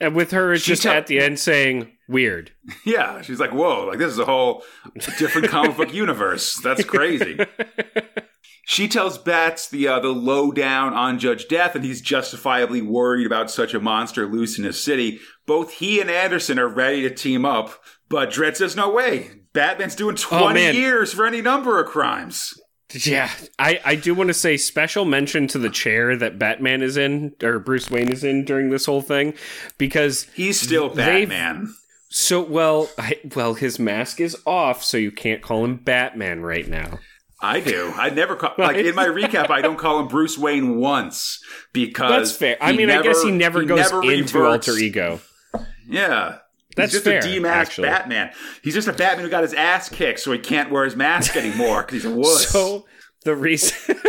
[0.00, 2.52] And with her, it's just tell- at the end saying weird.
[2.84, 4.62] Yeah, she's like, whoa, like this is a whole
[5.18, 6.54] different comic book universe.
[6.62, 7.38] That's crazy.
[8.68, 13.48] She tells Bats the uh, the lowdown on Judge Death, and he's justifiably worried about
[13.48, 15.20] such a monster loose in his city.
[15.46, 19.30] Both he and Anderson are ready to team up, but Dredd says no way.
[19.52, 20.74] Batman's doing Oh, twenty man.
[20.74, 22.54] years for any number of crimes.
[22.92, 26.96] Yeah, I, I do want to say special mention to the chair that Batman is
[26.96, 29.34] in, or Bruce Wayne is in during this whole thing,
[29.78, 31.72] because He's still Batman.
[32.08, 36.66] so well, I, well, his mask is off, so you can't call him Batman right
[36.68, 36.98] now.
[37.40, 37.92] I do.
[37.96, 39.50] I never call like in my recap.
[39.50, 41.38] I don't call him Bruce Wayne once
[41.72, 42.56] because That's fair.
[42.60, 44.68] I he mean, I guess he never goes never into reverts.
[44.68, 45.20] alter ego.
[45.88, 46.38] Yeah.
[46.76, 47.78] That's he's just fair, a D-Max.
[47.78, 48.32] Batman.
[48.62, 51.34] He's just a Batman who got his ass kicked, so he can't wear his mask
[51.36, 52.44] anymore because he's a wuss.
[52.52, 52.84] So
[53.24, 53.96] the reason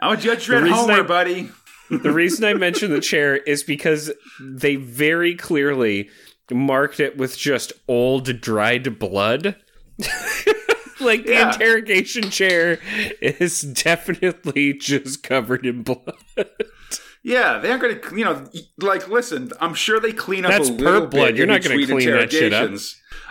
[0.00, 1.50] I'm a Judge Dredd Homer, I- buddy.
[1.90, 6.10] the reason I mentioned the chair is because they very clearly
[6.50, 9.56] marked it with just old dried blood.
[11.00, 11.52] like the Yeah.
[11.52, 12.78] interrogation chair
[13.20, 16.14] is definitely just covered in blood.
[17.22, 18.46] Yeah, they aren't going to, you know,
[18.78, 21.36] like, listen, I'm sure they clean up That's a little bit.
[21.36, 22.70] You're not gonna between clean that shit up.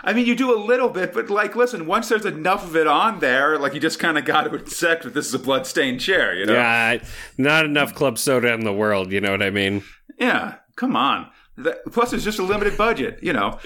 [0.04, 2.86] I mean, you do a little bit, but like, listen, once there's enough of it
[2.86, 6.00] on there, like, you just kind of got to accept that this is a blood-stained
[6.00, 6.52] chair, you know?
[6.52, 6.98] Yeah,
[7.38, 9.12] not enough club soda in the world.
[9.12, 9.82] You know what I mean?
[10.18, 11.28] Yeah, come on.
[11.58, 13.58] That, plus, it's just a limited budget, you know.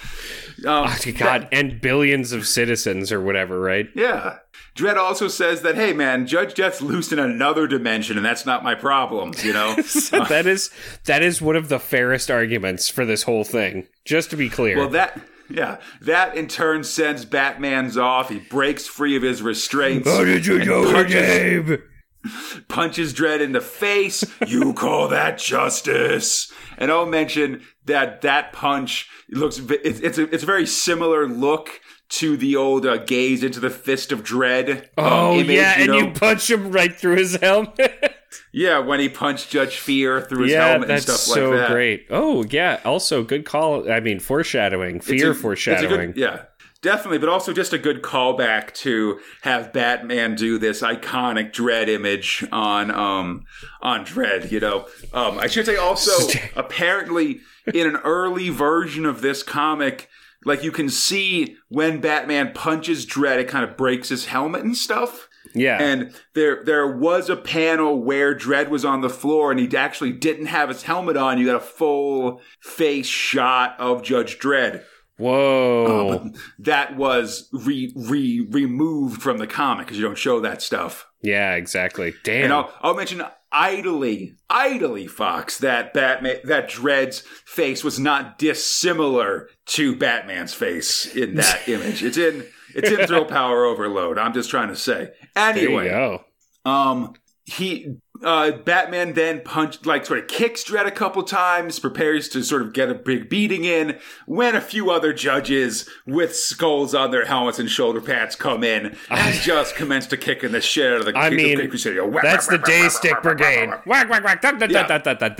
[0.66, 3.88] Um, Oh, God, and billions of citizens or whatever, right?
[3.94, 4.38] Yeah.
[4.76, 8.62] Dredd also says that, hey, man, Judge Death's loose in another dimension, and that's not
[8.62, 9.74] my problem, you know?
[10.28, 10.70] that is
[11.06, 13.88] that is one of the fairest arguments for this whole thing.
[14.04, 14.76] Just to be clear.
[14.76, 15.20] well, that.
[15.52, 18.28] Yeah, that in turn sends Batman's off.
[18.28, 20.08] He breaks free of his restraints.
[20.08, 21.82] How did you know punches, name?
[22.68, 24.22] punches Dredd in the face.
[24.46, 26.52] you call that justice?
[26.78, 29.58] And I'll mention that that punch looks.
[29.58, 31.80] It's it's a, it's a very similar look
[32.10, 34.82] to the old uh, gaze into the fist of Dredd.
[34.98, 35.98] um, Oh image, yeah, and know?
[35.98, 38.16] you punch him right through his helmet.
[38.52, 41.58] Yeah, when he punched Judge Fear through his yeah, helmet and that's stuff so like
[41.58, 41.68] that.
[41.68, 42.06] So great.
[42.10, 43.90] Oh yeah, also good call.
[43.90, 46.12] I mean, foreshadowing, fear a foreshadowing.
[46.12, 46.42] good- yeah,
[46.80, 52.44] definitely, but also just a good callback to have Batman do this iconic Dredd image
[52.52, 53.44] on um
[53.82, 54.50] on Dredd.
[54.52, 56.12] You know, um, I should say also
[56.56, 57.40] apparently
[57.72, 60.08] in an early version of this comic.
[60.44, 64.76] Like you can see when Batman punches Dredd, it kind of breaks his helmet and
[64.76, 65.28] stuff.
[65.54, 69.76] yeah, And there there was a panel where Dredd was on the floor and he
[69.76, 71.38] actually didn't have his helmet on.
[71.38, 74.82] You got a full face shot of Judge Dredd.
[75.18, 80.62] whoa, uh, That was re, re removed from the comic because you don't show that
[80.62, 81.06] stuff.
[81.22, 82.14] yeah, exactly.
[82.24, 82.44] Damn.
[82.44, 89.48] And I'll, I'll mention idly, idly, Fox, that Batman, that Dredd's face was not dissimilar
[89.66, 92.02] to Batman's face in that image.
[92.02, 94.18] It's in, it's in Thrill Power Overload.
[94.18, 95.10] I'm just trying to say.
[95.34, 96.24] there you Anyway, go.
[96.64, 102.28] um, he, uh, Batman then punched, like, sort of kicks Dredd a couple times, prepares
[102.30, 106.94] to sort of get a big beating in, when a few other judges with skulls
[106.94, 110.92] on their helmets and shoulder pads come in and just commence to kicking the shit
[110.92, 112.04] out of the I mean, Crusader.
[112.06, 113.68] Whack, That's the whack, Day Stick Brigade.
[113.68, 114.42] whack, Whack whack whack.
[114.42, 114.98] Dun, dun, Yeah.
[114.98, 115.36] dun,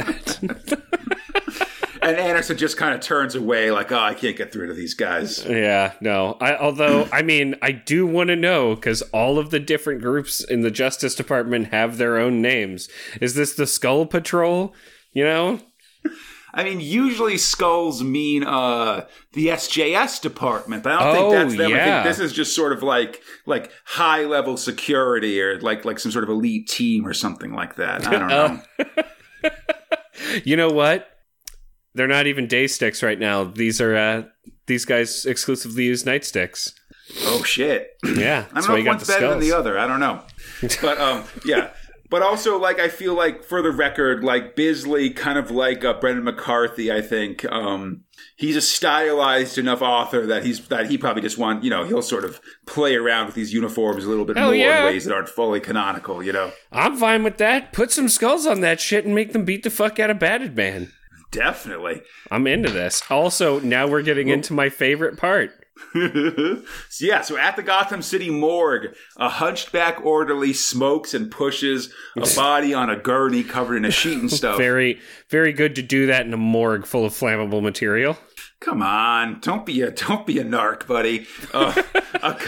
[2.03, 4.94] And Anderson just kind of turns away, like, oh, I can't get through to these
[4.94, 5.44] guys.
[5.44, 6.36] Yeah, no.
[6.40, 10.42] I although I mean, I do want to know because all of the different groups
[10.42, 12.88] in the Justice Department have their own names.
[13.20, 14.74] Is this the Skull Patrol?
[15.12, 15.61] You know,
[16.55, 21.57] I mean, usually skulls mean uh, the SJS department, but I don't Oh, think that's
[21.59, 21.72] them.
[21.78, 25.98] I think this is just sort of like like high level security or like like
[25.98, 28.07] some sort of elite team or something like that.
[28.07, 28.28] I don't
[29.44, 29.53] know.
[30.44, 31.09] you know what?
[31.95, 33.45] They're not even day sticks right now.
[33.45, 34.22] These are uh,
[34.66, 36.72] these guys exclusively use nightsticks.
[37.24, 37.88] oh shit!
[38.16, 39.30] Yeah, I don't know if one's better skulls.
[39.32, 39.78] than the other.
[39.78, 40.22] I don't know.
[40.82, 41.70] But um, yeah.
[42.11, 45.93] But also, like, I feel like for the record, like Bisley, kind of like uh,
[46.01, 48.03] Brendan McCarthy, I think um,
[48.34, 52.03] he's a stylized enough author that he's that he probably just want you know he'll
[52.03, 54.80] sort of play around with these uniforms a little bit Hell more yeah.
[54.80, 56.20] in ways that aren't fully canonical.
[56.20, 57.72] You know, I'm fine with that.
[57.72, 60.57] Put some skulls on that shit and make them beat the fuck out of Batted
[60.57, 60.93] Man.
[61.31, 62.03] Definitely.
[62.31, 63.03] I'm into this.
[63.11, 65.53] Also, now we're getting into my favorite part.
[65.95, 66.62] so
[67.01, 72.74] yeah, so at the Gotham City morgue, a hunchback orderly smokes and pushes a body
[72.74, 74.59] on a gurney covered in a sheet and stuff.
[74.59, 78.18] Very, very good to do that in a morgue full of flammable material.
[78.61, 81.26] Come on, don't be a don't be a narc, buddy.
[81.55, 81.83] Uh,
[82.22, 82.39] a,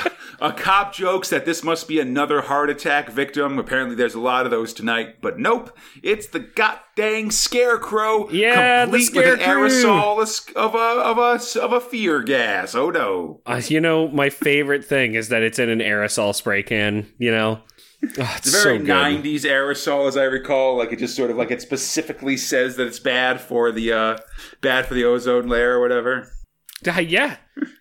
[0.42, 3.60] A cop jokes that this must be another heart attack victim.
[3.60, 5.78] Apparently, there's a lot of those tonight, but nope.
[6.02, 8.28] It's the god dang scarecrow.
[8.28, 12.74] Yeah, the complete with an aerosol of a of a of a fear gas.
[12.74, 13.40] Oh no!
[13.46, 17.06] Uh, you know, my favorite thing is that it's in an aerosol spray can.
[17.18, 17.60] You know,
[18.18, 18.88] oh, it's, Very so good.
[18.88, 20.76] '90s aerosol, as I recall.
[20.76, 24.18] Like it just sort of like it specifically says that it's bad for the uh
[24.60, 26.32] bad for the ozone layer or whatever.
[26.86, 27.36] Uh, yeah.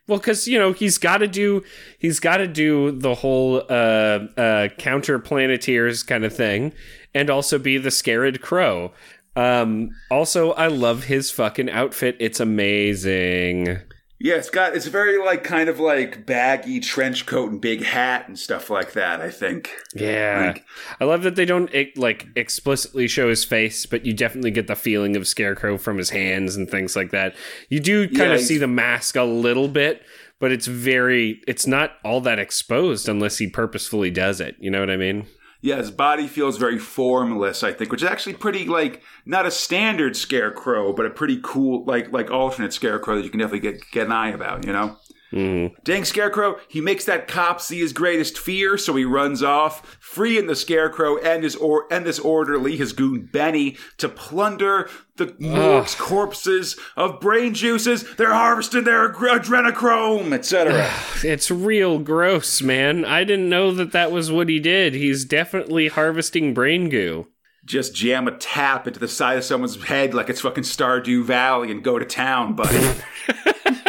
[0.07, 1.63] Well, because you know he's got to do
[1.97, 6.73] he's got to do the whole uh, uh, counter planeteers kind of thing,
[7.13, 8.91] and also be the scared crow.
[9.35, 12.17] Um, also, I love his fucking outfit.
[12.19, 13.79] It's amazing.
[14.23, 18.27] Yeah, it's got it's very like kind of like baggy trench coat and big hat
[18.27, 19.19] and stuff like that.
[19.19, 19.71] I think.
[19.95, 20.65] Yeah, Like-
[20.99, 24.75] I love that they don't like explicitly show his face, but you definitely get the
[24.75, 27.35] feeling of Scarecrow from his hands and things like that.
[27.69, 30.03] You do kind Yeah, of see the mask a little bit,
[30.39, 34.55] but it's very it's not all that exposed unless he purposefully does it.
[34.59, 35.25] You know what I mean?
[35.61, 37.63] Yeah, his body feels very formless.
[37.63, 41.85] I think, which is actually pretty like not a standard scarecrow, but a pretty cool
[41.85, 44.65] like like alternate scarecrow that you can definitely get get an eye about.
[44.65, 44.97] You know.
[45.31, 45.75] Mm.
[45.83, 50.47] Dang Scarecrow, he makes that cop see his greatest fear, so he runs off, freeing
[50.47, 55.95] the Scarecrow and his or and this orderly, his goon Benny, to plunder the morgue's
[55.95, 58.03] corpses of brain juices.
[58.15, 60.89] They're harvesting their adrenochrome, etc.
[61.23, 63.05] It's real gross, man.
[63.05, 64.95] I didn't know that that was what he did.
[64.95, 67.27] He's definitely harvesting brain goo.
[67.63, 71.69] Just jam a tap into the side of someone's head like it's fucking Stardew Valley
[71.69, 73.01] and go to town, buddy.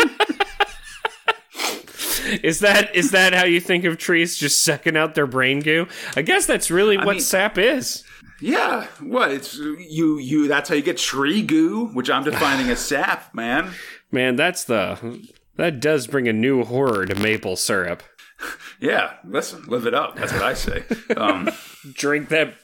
[2.43, 5.87] Is that is that how you think of trees just sucking out their brain goo?
[6.17, 8.05] I guess that's really what mean- sap is.
[8.41, 9.31] yeah, what?
[9.31, 10.19] It's you.
[10.19, 10.49] You.
[10.49, 13.73] That's how you get tree goo, which I'm defining as sap, man.
[14.11, 15.27] Man, that's the
[15.57, 18.03] that does bring a new horror to maple syrup.
[18.81, 20.17] Yeah, listen, live it up.
[20.17, 20.83] That's what I say.
[21.17, 21.49] Um,
[21.93, 22.55] Drink that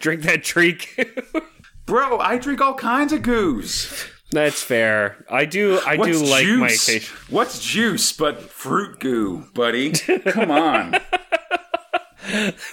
[0.00, 1.04] drink that tree goo.
[1.86, 4.10] bro, I drink all kinds of goos.
[4.30, 5.24] That's fair.
[5.30, 6.58] I do I What's do like juice?
[6.60, 7.16] my occasion.
[7.30, 9.92] What's juice but fruit goo, buddy?
[9.92, 10.94] Come on.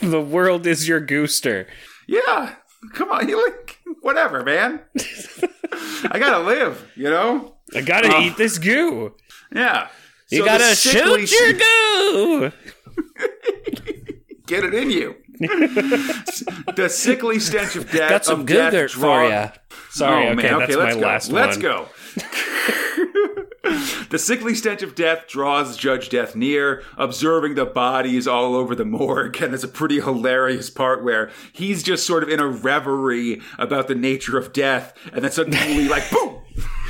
[0.01, 1.66] The world is your gooster.
[2.08, 2.56] Yeah,
[2.93, 3.30] come on.
[3.30, 4.82] You like whatever, man.
[6.12, 7.56] I gotta live, you know.
[7.74, 8.20] I gotta oh.
[8.20, 9.14] eat this goo.
[9.56, 9.88] Yeah.
[10.30, 12.51] You So gotta sickly- shoot your goo.
[14.47, 15.16] Get it in you.
[15.39, 18.10] the sickly stench of death.
[18.10, 19.49] Got some of goo death dirt for you.
[19.96, 20.60] Sorry, Oh, okay, man.
[20.60, 21.34] that's let's go.
[21.34, 21.62] Let's one.
[21.62, 21.88] go.
[24.10, 28.84] the sickly stench of death draws Judge Death near, observing the bodies all over the
[28.84, 29.41] morgue.
[29.41, 33.88] And there's a pretty hilarious part where he's just sort of in a reverie about
[33.88, 36.35] the nature of death, and then suddenly, like, boom!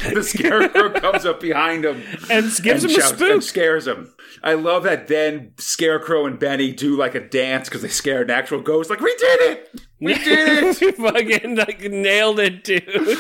[0.14, 3.30] The scarecrow comes up behind him And gives him a shouts- spook.
[3.32, 4.14] and scares him.
[4.44, 8.38] I love that then Scarecrow and Benny do like a dance because they scared an
[8.38, 8.90] actual ghost.
[8.90, 9.82] Like, we did it!
[10.00, 10.96] We did it!
[10.98, 13.18] fucking like nailed it, dude.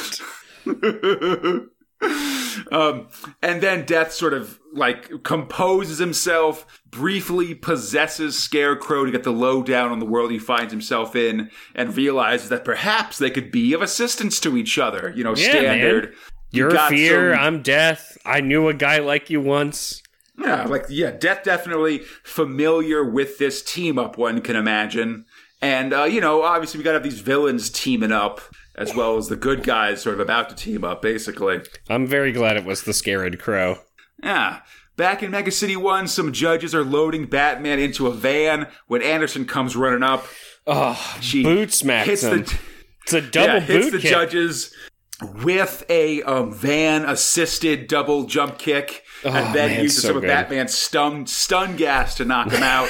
[2.71, 3.07] Um,
[3.41, 9.91] and then Death sort of like composes himself, briefly possesses Scarecrow to get the lowdown
[9.91, 13.81] on the world he finds himself in, and realizes that perhaps they could be of
[13.81, 15.11] assistance to each other.
[15.15, 16.13] You know, Yeah, standard.
[16.13, 16.17] You
[16.57, 18.17] You're got fear, some- I'm death.
[18.25, 20.01] I knew a guy like you once.
[20.37, 24.17] Yeah, like yeah, Death definitely familiar with this team up.
[24.17, 25.25] One can imagine,
[25.61, 28.41] and uh, you know, obviously we got to have these villains teaming up
[28.77, 31.61] as well as the good guys sort of about to team up, basically.
[31.89, 33.77] I'm very glad it was the Scared Crow.
[34.21, 34.59] Yeah.
[34.97, 39.45] Back in Mega City 1, some judges are loading Batman into a van when Anderson
[39.45, 40.25] comes running up.
[40.67, 42.43] Oh, She boot smacks hits him.
[42.43, 42.59] the
[43.03, 44.11] it's a double yeah, hits boot the kick.
[44.11, 44.73] judges
[45.21, 50.23] with a um, van assisted double jump kick and then man, uses so some of.
[50.23, 52.89] Batman's stun stun gas to knock him out.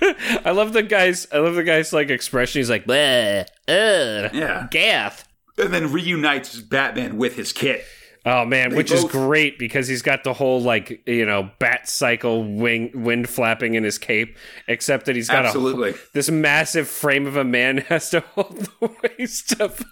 [0.44, 1.26] I love the guy's.
[1.32, 2.58] I love the guy's like expression.
[2.58, 4.66] He's like, Bleh, Yeah.
[4.70, 5.28] gath.
[5.58, 7.84] and then reunites Batman with his kit.
[8.26, 12.44] Oh man, which is great because he's got the whole like you know bat cycle
[12.44, 14.36] wing wind flapping in his cape,
[14.68, 15.90] except that he's got Absolutely.
[15.90, 19.82] a this massive frame of a man has to hold the waist of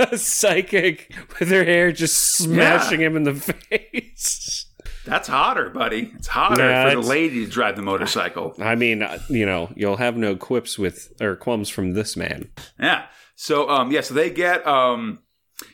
[0.00, 3.34] a psychic with her hair just smashing him in the
[3.70, 4.66] face.
[5.04, 6.12] That's hotter, buddy.
[6.16, 8.54] It's hotter Yeah, for the lady to drive the motorcycle.
[8.58, 12.50] I mean, uh, you know, you'll have no quips with or qualms from this man.
[12.78, 13.06] Yeah.
[13.36, 15.20] So um yeah, so they get um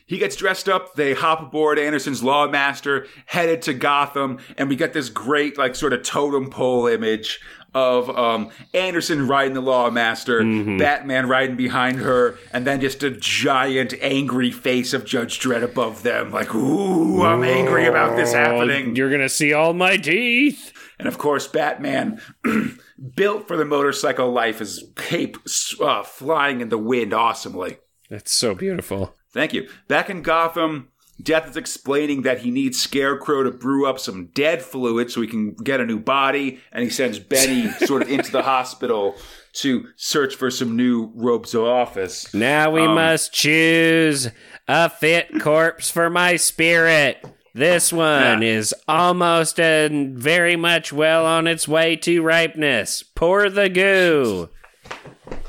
[0.05, 4.93] he gets dressed up, they hop aboard Anderson's Lawmaster, headed to Gotham, and we get
[4.93, 7.39] this great like sort of totem pole image
[7.73, 10.77] of um, Anderson riding the Lawmaster, Mm-hmm.
[10.77, 16.01] Batman riding behind her, and then just a giant angry face of Judge Dredd above
[16.01, 16.31] them.
[16.31, 18.95] Like, ooh, I'm angry about this happening.
[18.95, 20.71] You're gonna see all my teeth.
[20.97, 22.21] And of course, Batman,
[23.15, 25.35] built for the motorcycle life, his cape
[25.81, 27.77] uh, flying in the wind awesomely.
[28.09, 29.15] That's so beautiful.
[29.35, 29.67] Thank you.
[29.87, 30.87] Back in Gotham,
[31.21, 35.27] Death is explaining that he needs Scarecrow to brew up some dead fluid so he
[35.27, 39.15] can get a new body, and he sends Benny sort of into the hospital
[39.53, 42.33] to search for some new robes of office.
[42.33, 44.29] Now we Um, must choose
[44.67, 47.23] a fit corpse for my spirit.
[47.53, 48.49] This one Yeah.
[48.57, 53.03] is almost and very much well on its way to ripeness.
[53.03, 54.49] Pour the goo.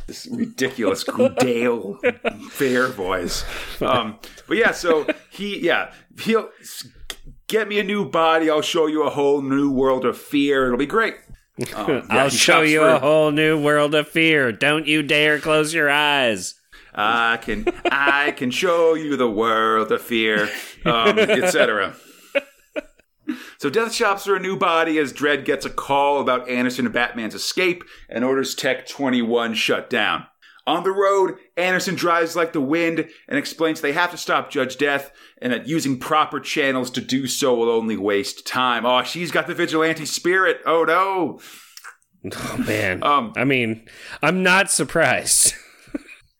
[0.06, 1.04] This ridiculous
[1.38, 1.98] Dale
[2.50, 3.44] fair voice.
[3.82, 6.48] Um, but yeah, so he, yeah, he'll
[7.48, 8.48] get me a new body.
[8.48, 10.66] I'll show you a whole new world of fear.
[10.66, 11.14] It'll be great.
[11.74, 14.52] Um, yeah, I'll show you for- a whole new world of fear.
[14.52, 16.54] Don't you dare close your eyes.
[16.98, 20.48] I can I can show you the world of fear,
[20.86, 21.94] um, etc.
[23.58, 26.94] So Death shops for a new body as Dredd gets a call about Anderson and
[26.94, 30.26] Batman's escape and orders Tech 21 shut down.
[30.66, 34.76] On the road, Anderson drives like the wind and explains they have to stop Judge
[34.76, 38.84] Death and that using proper channels to do so will only waste time.
[38.84, 40.60] Oh, she's got the vigilante spirit.
[40.66, 41.40] Oh no.
[42.34, 43.04] Oh man.
[43.04, 43.86] Um, I mean,
[44.22, 45.54] I'm not surprised.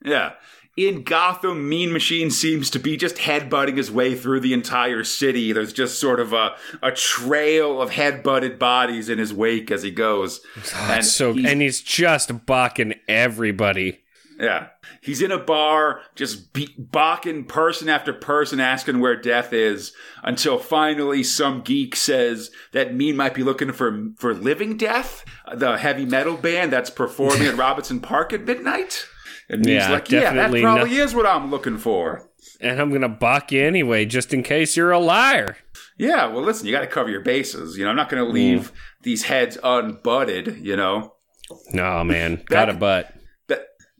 [0.03, 0.33] Yeah.
[0.77, 5.51] In Gotham, Mean Machine seems to be just headbutting his way through the entire city.
[5.51, 9.89] There's just sort of a, a trail of headbutted bodies in his wake as he
[9.89, 10.39] goes.
[10.75, 14.01] and so he's- and he's just balking everybody.
[14.39, 14.67] yeah.
[15.01, 20.59] He's in a bar, just be- balking person after person, asking where death is, until
[20.59, 25.23] finally some geek says that Mean might be looking for, for Living Death,
[25.55, 29.05] the heavy metal band that's performing at Robinson Park at midnight.
[29.49, 32.29] And Yeah, like, yeah, that probably is what I'm looking for.
[32.59, 35.57] And I'm gonna balk you anyway, just in case you're a liar.
[35.97, 37.75] Yeah, well, listen, you got to cover your bases.
[37.75, 38.33] You know, I'm not going to mm.
[38.33, 38.71] leave
[39.01, 40.63] these heads unbutted.
[40.63, 41.15] You know,
[41.73, 43.17] No man, got a butt.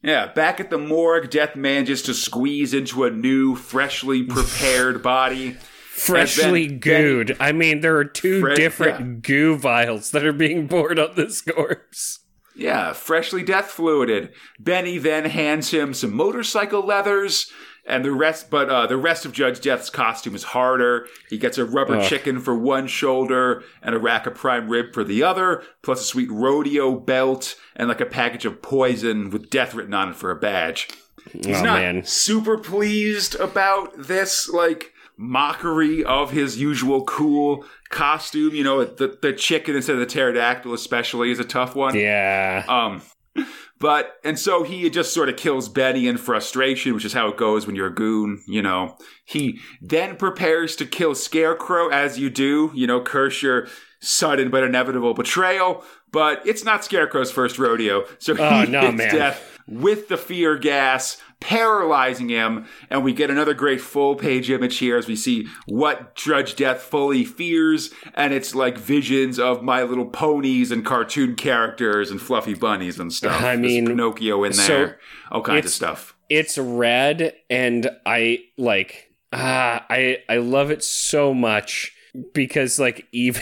[0.04, 0.28] Yeah.
[0.28, 5.58] Back at the morgue, Death manages to squeeze into a new, freshly prepared body.
[5.92, 7.38] Freshly then- gooed.
[7.40, 9.22] I mean, there are two different yeah.
[9.22, 12.20] goo vials that are being poured on this corpse.
[12.58, 14.34] Yeah, freshly death fluided.
[14.60, 17.52] Benny then hands him some motorcycle leathers.
[17.86, 21.08] And the rest, but uh, the rest of Judge Death's costume is harder.
[21.30, 25.06] He gets a rubber chicken for one shoulder and a rack of prime rib for
[25.06, 29.74] the other, plus a sweet rodeo belt and like a package of poison with death
[29.74, 30.90] written on it for a badge.
[31.32, 32.04] He's oh not man.
[32.04, 38.54] super pleased about this like mockery of his usual cool costume.
[38.56, 41.96] You know, the the chicken instead of the pterodactyl, especially, is a tough one.
[41.96, 42.64] Yeah.
[42.68, 43.02] Um,
[43.80, 47.38] but and so he just sort of kills Benny in frustration, which is how it
[47.38, 48.44] goes when you're a goon.
[48.48, 52.72] You know, he then prepares to kill Scarecrow, as you do.
[52.74, 53.68] You know, curse your
[54.00, 55.84] sudden but inevitable betrayal.
[56.12, 59.14] But it's not Scarecrow's first rodeo, so he Oh, no, hits man.
[59.16, 62.66] death with the fear gas, paralyzing him.
[62.90, 66.82] And we get another great full page image here as we see what Judge Death
[66.82, 67.92] fully fears.
[68.14, 73.12] And it's like visions of My Little Ponies and cartoon characters and fluffy bunnies and
[73.14, 73.42] stuff.
[73.42, 75.00] I There's mean, Pinocchio in so there,
[75.32, 76.16] all kinds of stuff.
[76.30, 81.94] it's red and I like ah I I love it so much
[82.34, 83.42] because like even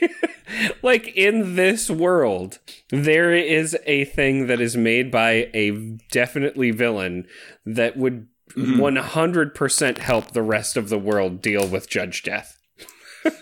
[0.82, 2.58] like in this world
[2.90, 5.70] there is a thing that is made by a
[6.10, 7.26] definitely villain
[7.64, 8.80] that would mm-hmm.
[8.80, 12.58] 100% help the rest of the world deal with Judge Death.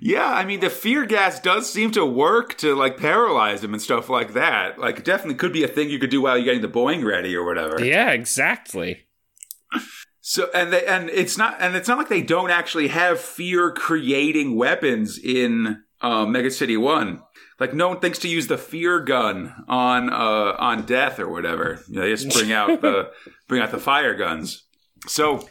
[0.00, 3.82] Yeah, I mean, the fear gas does seem to work to like paralyze him and
[3.82, 4.78] stuff like that.
[4.78, 7.04] Like, it definitely could be a thing you could do while you're getting the Boeing
[7.04, 7.82] ready or whatever.
[7.82, 9.06] Yeah, exactly.
[10.28, 13.70] So and they and it's not and it's not like they don't actually have fear
[13.70, 17.22] creating weapons in uh, Mega City One.
[17.60, 21.80] Like no one thinks to use the fear gun on uh, on death or whatever.
[21.86, 23.12] You know, they just bring out the
[23.48, 24.64] bring out the fire guns.
[25.06, 25.48] So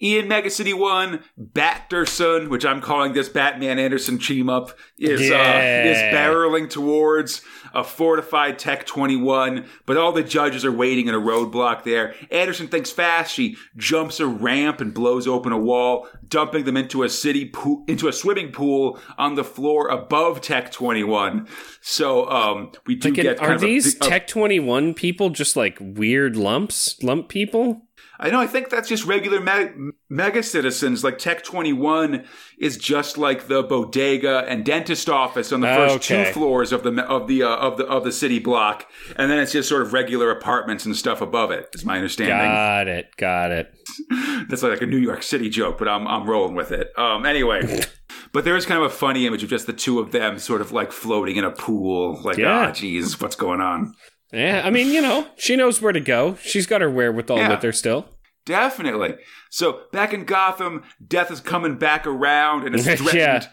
[0.00, 5.82] in Mega City One, Batterson, which I'm calling this Batman Anderson team up, is uh,
[5.86, 7.42] is barreling towards
[7.74, 12.14] a fortified Tech 21, but all the judges are waiting in a roadblock there.
[12.30, 13.32] Anderson thinks fast.
[13.34, 17.84] She jumps a ramp and blows open a wall, dumping them into a city pool,
[17.88, 21.46] into a swimming pool on the floor above Tech 21.
[21.80, 24.94] So um, we do Like, get kind are of a these big- a- Tech 21
[24.94, 26.96] people just like weird lumps?
[27.02, 27.82] Lump people?
[28.20, 28.40] I know.
[28.40, 31.04] I think that's just regular me- mega citizens.
[31.04, 32.24] Like Tech Twenty One
[32.58, 36.24] is just like the bodega and dentist office on the first Okay.
[36.24, 39.38] two floors of the of the uh, of the of the city block, and then
[39.38, 41.68] it's just sort of regular apartments and stuff above it.
[41.74, 42.36] Is my understanding.
[42.36, 43.16] Got it.
[43.16, 43.72] Got it.
[44.48, 46.88] That's like a New York City joke, but I'm I'm rolling with it.
[46.98, 47.82] Um, anyway.
[48.30, 50.60] But there is kind of a funny image of just the two of them sort
[50.60, 52.20] of like floating in a pool.
[52.22, 52.66] Like, Yeah.
[52.68, 53.94] ah, geez, what's going on?
[54.32, 56.36] Yeah, I mean, you know, she knows where to go.
[56.42, 57.48] She's got her wherewithal Yeah.
[57.50, 58.06] with her still.
[58.44, 59.14] Definitely.
[59.50, 63.44] So back in Gotham, Death is coming back around and is threatened Yeah.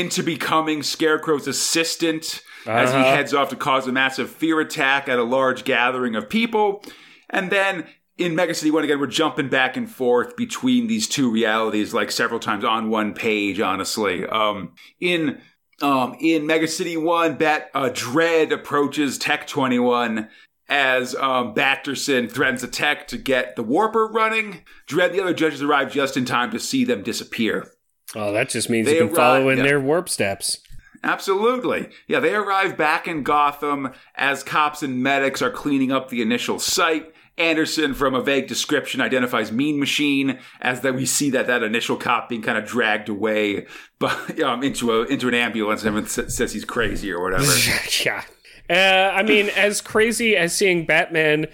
[0.00, 3.14] into becoming Scarecrow's assistant as he Uh-huh.
[3.16, 6.84] heads off to cause a massive fear attack at a large gathering of people.
[7.30, 7.86] And then
[8.18, 12.10] in Mega City 1 again, we're jumping back and forth between these two realities like
[12.10, 14.26] several times on one page, honestly.
[14.26, 15.40] Um, in
[15.82, 20.28] um, in Mega City 1, Bat uh, Dredd approaches Tech 21
[20.68, 24.62] as um, Batterson threatens the tech to get the warper running.
[24.88, 27.70] Dredd and the other judges arrive just in time to see them disappear.
[28.14, 29.64] Oh, that just means They you can follow in yeah.
[29.64, 30.58] their warp steps.
[31.04, 31.88] Absolutely.
[32.06, 36.58] Yeah, they arrive back in Gotham as cops and medics are cleaning up the initial
[36.58, 37.12] site.
[37.38, 41.96] Anderson, from a vague description, identifies Mean Machine as that we see that that initial
[41.96, 43.66] cop being kind of dragged away
[43.98, 47.50] but, um, into a into an ambulance and says he's crazy or whatever.
[48.04, 48.24] yeah.
[48.70, 51.46] Uh, I mean, as crazy as seeing Batman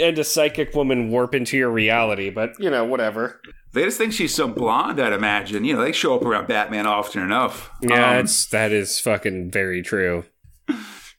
[0.00, 3.40] and a psychic woman warp into your reality, but you know, whatever.
[3.72, 5.64] they just think she's some blonde, I'd imagine.
[5.64, 7.70] You know, they show up around Batman often enough.
[7.80, 10.24] Yeah, Um, that is fucking very true.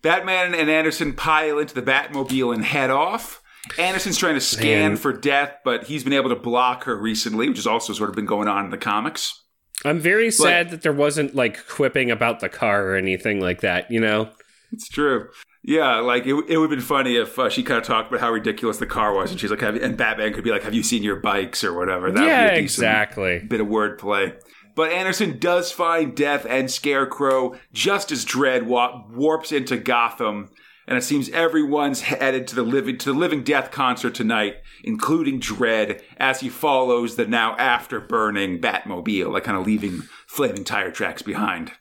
[0.02, 3.42] Batman and Anderson pile into the Batmobile and head off.
[3.78, 4.98] Anderson's trying to scan Man.
[4.98, 8.16] for death, but he's been able to block her recently, which has also sort of
[8.16, 9.42] been going on in the comics.
[9.86, 13.90] I'm very sad that there wasn't like quipping about the car or anything like that.
[13.90, 14.30] You know?
[14.72, 15.30] It's true.
[15.64, 18.20] Yeah, like it, it would have been funny if uh, she kind of talked about
[18.20, 20.74] how ridiculous the car was, and she's like, have, and Batman could be like, "Have
[20.74, 23.40] you seen your bikes or whatever?" That yeah, would be a exactly.
[23.40, 24.36] bit of wordplay.
[24.76, 30.50] But Anderson does find Death and Scarecrow just as Dredd warps into Gotham,
[30.88, 35.40] and it seems everyone's headed to the living to the Living Death concert tonight, including
[35.40, 40.92] Dredd, as he follows the now after burning Batmobile, like kind of leaving flaming tire
[40.92, 41.72] tracks behind.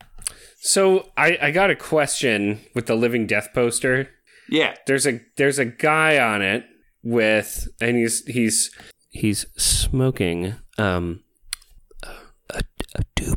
[0.61, 4.11] So I, I got a question with the Living Death poster.
[4.49, 6.65] Yeah, There's a there's a guy on it
[7.03, 8.71] with and he's he's
[9.11, 11.25] he's smoking um
[12.51, 12.63] a,
[12.95, 13.32] a.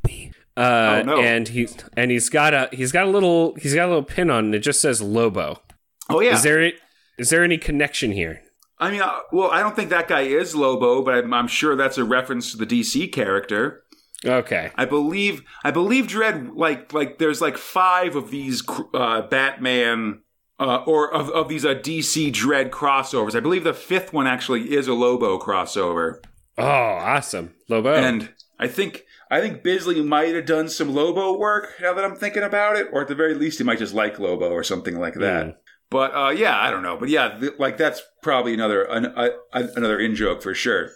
[0.57, 1.21] Uh, Oh, no.
[1.21, 4.29] and he's and he's got a he's got a little he's got a little pin
[4.29, 4.57] on it.
[4.57, 5.61] It just says Lobo.
[6.09, 6.33] oh yeah.
[6.33, 6.71] Is there
[7.17, 8.41] is there any connection here?
[8.77, 11.77] I mean, uh, well, I don't think that guy is Lobo, but I'm, I'm sure
[11.77, 13.83] that's a reference to the DC character.
[14.25, 14.71] Okay.
[14.75, 18.61] I believe, I believe Dredd like like there's like five of these
[18.93, 20.21] uh, Batman
[20.59, 23.33] uh, or of, of these uh, DC Dredd crossovers.
[23.35, 26.15] I believe the fifth one actually is a Lobo crossover,
[26.57, 27.53] Oh, awesome.
[27.69, 27.93] Lobo.
[27.93, 29.04] and I think
[29.35, 31.73] I think Bisley might have done some Lobo work.
[31.81, 34.17] Now that I'm thinking about it, or at the very least, he might just like
[34.17, 35.47] Lobo or something like that.
[35.47, 35.55] Mm.
[35.89, 36.95] But uh, yeah, I don't know.
[36.95, 39.13] But yeah, th- like that's probably another an,
[39.51, 40.89] another in joke for sure.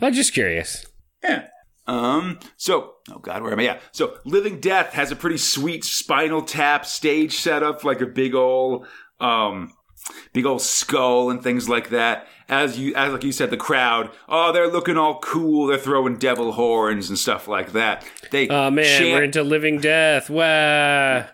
[0.00, 0.84] I'm just curious.
[1.22, 1.46] Yeah.
[1.86, 2.40] Um.
[2.56, 3.62] So, oh god, where am I?
[3.62, 3.78] Yeah.
[3.92, 8.88] So, Living Death has a pretty sweet Spinal Tap stage setup, like a big old,
[9.20, 9.72] um,
[10.32, 12.26] big old skull and things like that.
[12.48, 15.66] As you, as like you said, the crowd, oh, they're looking all cool.
[15.66, 18.04] They're throwing devil horns and stuff like that.
[18.30, 20.28] They, Oh man, chant- we're into Living Death.
[20.28, 21.26] Wow.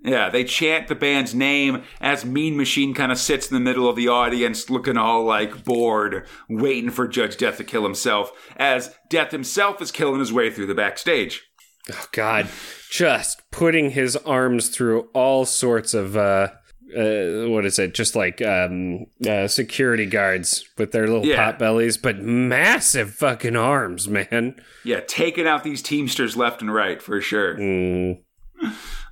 [0.00, 3.88] yeah, they chant the band's name as Mean Machine kind of sits in the middle
[3.88, 8.30] of the audience, looking all like bored, waiting for Judge Death to kill himself.
[8.56, 11.42] As Death himself is killing his way through the backstage.
[11.90, 12.46] Oh God,
[12.90, 16.48] just putting his arms through all sorts of uh,
[16.96, 17.94] uh what is it?
[17.94, 21.36] Just like um uh, security guards with their little Yeah.
[21.36, 24.60] pot bellies, but massive fucking arms, man.
[24.84, 27.56] Yeah, taking out these Teamsters left and right for sure.
[27.56, 28.20] Mm.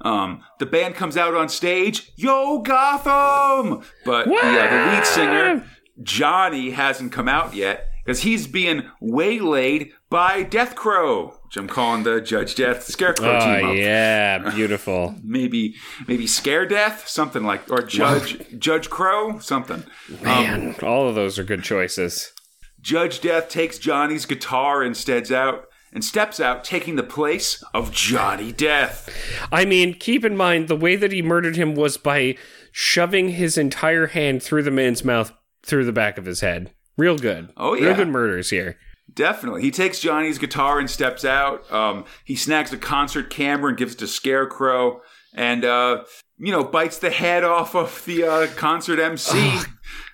[0.00, 3.82] Um, the band comes out on stage, yo Gotham!
[4.04, 5.64] But yeah, the lead singer
[6.02, 12.02] Johnny hasn't come out yet because he's being waylaid by Death Crow, which I'm calling
[12.02, 13.76] the Judge Death Scarecrow oh, team Oh up.
[13.76, 15.14] yeah, beautiful.
[15.22, 15.74] Maybe
[16.08, 19.84] maybe Scare Death, something like, or Judge Judge Crow, something.
[20.22, 22.32] Man, all of those are good choices.
[22.80, 24.96] Judge Death takes Johnny's guitar and
[25.30, 29.14] out and steps out, taking the place of Johnny Death.
[29.52, 32.38] I mean, keep in mind the way that he murdered him was by
[32.72, 36.72] shoving his entire hand through the man's mouth through the back of his head.
[36.96, 37.52] Real good.
[37.58, 37.88] Oh, yeah.
[37.88, 38.78] Real good murders here.
[39.12, 39.62] Definitely.
[39.62, 41.70] He takes Johnny's guitar and steps out.
[41.72, 45.00] Um, he snags a concert camera and gives it to Scarecrow
[45.32, 46.04] and, uh,
[46.38, 49.60] you know, bites the head off of the uh, concert MC.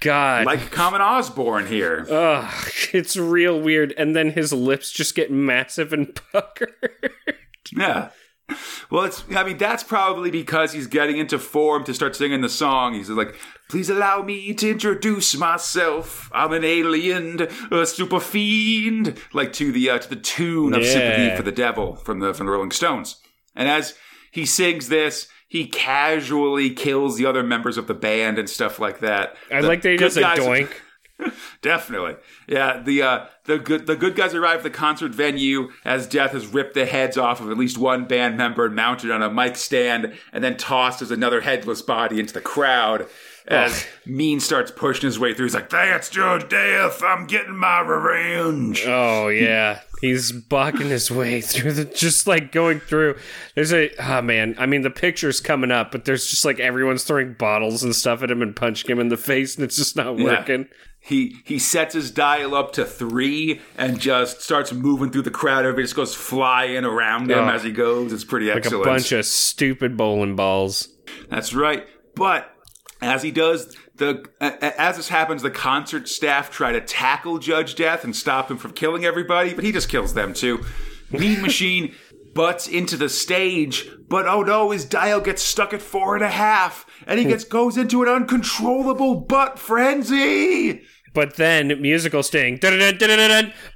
[0.01, 0.47] God.
[0.47, 2.07] like Common Osbourne here.
[2.11, 3.95] Ugh, it's real weird.
[3.97, 7.12] And then his lips just get massive and puckered.
[7.76, 8.11] Yeah.
[8.90, 12.48] Well, it's, I mean, that's probably because he's getting into form to start singing the
[12.48, 12.94] song.
[12.94, 13.34] He's like,
[13.68, 16.30] please allow me to introduce myself.
[16.32, 19.18] I'm an alien, a super fiend.
[19.32, 20.92] Like to the, uh, to the tune of Yeah.
[20.92, 23.16] Sympathy for the Devil from the, from the Rolling Stones.
[23.55, 23.94] And as
[24.30, 29.00] he sings this, he casually kills the other members of the band and stuff like
[29.00, 29.36] that.
[29.50, 30.70] I The like that he does a doink.
[31.62, 32.16] Definitely.
[32.46, 36.32] Yeah, the uh the good the good guys arrive at the concert venue as Death
[36.32, 39.30] has ripped the heads off of at least one band member and mounted on a
[39.30, 43.06] mic stand and then tossed as another headless body into the crowd.
[43.48, 47.80] As Mean starts pushing his way through, he's like, That's Judge Death, I'm getting my
[47.80, 48.84] revenge.
[48.86, 53.16] Oh yeah, he's bucking his way through the just like going through.
[53.56, 57.02] There's a oh man, I mean the picture's coming up, but there's just like everyone's
[57.02, 59.96] throwing bottles and stuff at him and punching him in the face, and it's just
[59.96, 60.36] not Yeah.
[61.05, 65.61] He he sets his dial up to three and just starts moving through the crowd.
[65.64, 67.48] Everybody just goes flying around him Oh.
[67.48, 68.12] as he goes.
[68.12, 68.86] It's pretty Like excellent.
[68.86, 70.88] a bunch of stupid bowling balls.
[71.28, 71.86] That's right.
[72.14, 72.48] But
[73.00, 78.05] as he does, the as this happens, the concert staff try to tackle Judge Death
[78.05, 80.64] and stop him from killing everybody, but he just kills them too.
[81.11, 81.94] Mean Machine
[82.35, 86.30] butts into the stage, but oh no, his dial gets stuck at four and a
[86.30, 90.83] half, and he gets goes into an uncontrollable butt frenzy.
[91.14, 92.70] But then musical sting, ba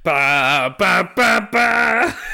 [0.03, 0.75] ba
[1.15, 2.15] ba ba.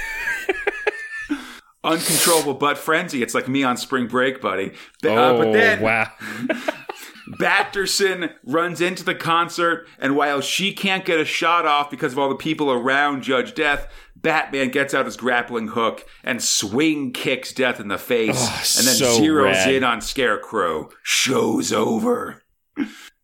[1.84, 3.22] Uncontrollable butt frenzy.
[3.22, 4.72] It's like me on spring break, buddy.
[5.04, 6.10] Uh, Oh but then wow!
[7.40, 12.20] Batterson runs into the concert, and while she can't get a shot off because of
[12.20, 13.92] all the people around Judge Death,
[14.24, 18.88] Batman gets out his grappling hook and swing kicks Death in the face, oh, and
[18.88, 19.74] then so zeroes rad.
[19.76, 20.90] in on Scarecrow.
[21.04, 22.42] Show's over.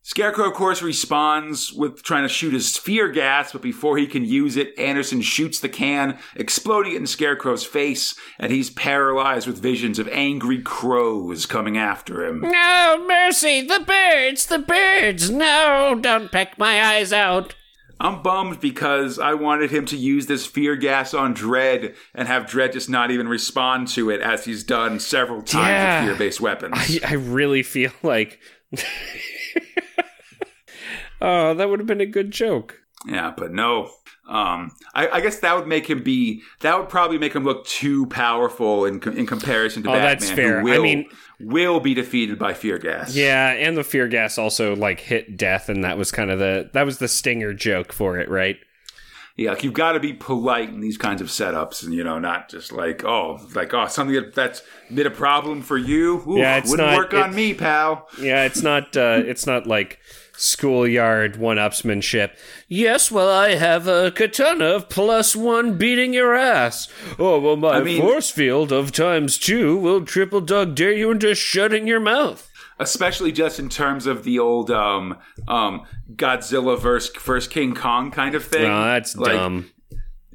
[0.02, 4.24] Scarecrow, of course, responds with trying to shoot his fear gas, but before he can
[4.24, 9.62] use it, Anderson shoots the can, exploding it in Scarecrow's face, and he's paralyzed with
[9.62, 12.40] visions of angry crows coming after him.
[12.40, 15.30] No mercy, the birds, the birds!
[15.30, 17.54] No, don't peck my eyes out.
[18.02, 22.44] I'm bummed because I wanted him to use this fear gas on Dredd and have
[22.46, 26.00] Dredd just not even respond to it as he's done several times Yeah.
[26.00, 26.72] with fear based weapons.
[26.76, 28.40] I, I really feel like.
[31.20, 32.78] oh, that would have been a good joke.
[33.06, 33.90] yeah, but no.
[34.30, 36.42] Um, I, I guess that would make him be.
[36.60, 40.08] That would probably make him look too powerful in in comparison to Oh, Batman.
[40.18, 40.60] that's fair.
[40.60, 41.08] Who I will, mean-
[41.40, 43.14] will be defeated by fear gas.
[43.16, 46.70] Yeah, and the fear gas also like hit death, and that was kind of the
[46.74, 48.56] that was the stinger joke for it, right?
[49.36, 49.50] yeah.
[49.50, 52.48] Like you've got to be polite in these kinds of setups, and you know, not
[52.50, 54.62] just like oh, like oh, something that, that's
[54.94, 56.18] been a problem for you.
[56.28, 58.06] Oof, Yeah, it's wouldn't not- work on me, pal.
[58.20, 59.98] Yeah, it's not uh, it's not like
[60.40, 62.30] schoolyard one-upsmanship.
[62.68, 66.88] Yes, well, I have a katana of plus one beating your ass.
[67.18, 71.10] Oh well, my I mean- force field of times two will triple dog dare you
[71.10, 72.46] into shutting your mouth.
[72.78, 75.18] especially just in terms of the old um
[75.48, 75.82] um
[76.16, 78.70] Godzilla versus first King Kong kind of thing.
[78.70, 79.70] Oh, that's Like, dumb.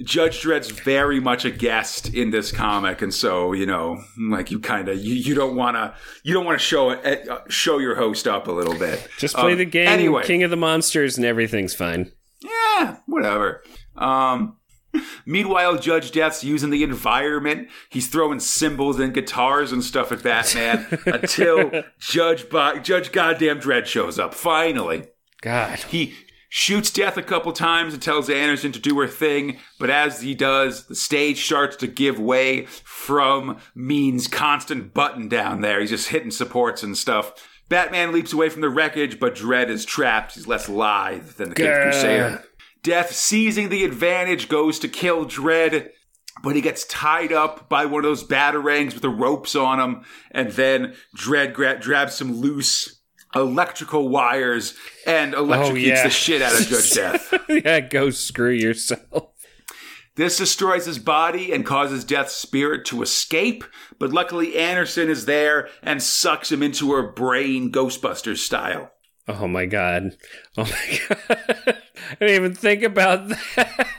[0.04, 4.60] Judge Dredd's very much a guest in this comic, and so you know, like you
[4.60, 5.94] kind of you, you don't want to
[6.24, 9.08] you don't want to show it uh, show your host up a little bit.
[9.18, 10.24] Just play Um, the game, anyway.
[10.26, 12.12] King of the Monsters, and everything's fine.
[12.42, 13.64] Yeah, whatever.
[13.96, 14.58] Um,
[15.26, 17.70] meanwhile, Judge Death's using the environment.
[17.90, 23.86] He's throwing cymbals and guitars and stuff at Batman until Judge Bo- Judge Goddamn Dredd
[23.86, 24.34] shows up.
[24.34, 25.06] Finally,
[25.42, 25.80] God.
[25.80, 26.14] he
[26.56, 29.60] shoots Death a couple times and tells Anderson to do her thing.
[29.78, 35.60] But as he does, the stage starts to give way from Mean's constant button down
[35.60, 35.82] there.
[35.82, 37.34] He's just hitting supports and stuff.
[37.68, 40.36] Batman leaps away from the wreckage, but Dredd is trapped.
[40.36, 41.84] He's less lithe than the Grr.
[41.84, 42.44] Crusader.
[42.84, 45.90] Death, seizing the advantage, goes to kill Dredd,
[46.42, 50.06] but he gets tied up by one of those batarangs with the ropes on him,
[50.32, 53.02] and then Dredd gra- grabs some loose
[53.36, 54.74] electrical wires
[55.06, 56.04] and electrocutes Oh, yeah.
[56.04, 57.34] the shit out of Judge Death.
[57.50, 59.30] yeah, go screw yourself.
[60.16, 63.66] This destroys his body and causes Death's spirit to escape,
[64.00, 68.92] but luckily Anderson is there and sucks him into her brain, Ghostbusters style.
[69.28, 70.16] Oh my god.
[70.58, 71.38] Oh my god.
[71.68, 73.90] I didn't even think about that.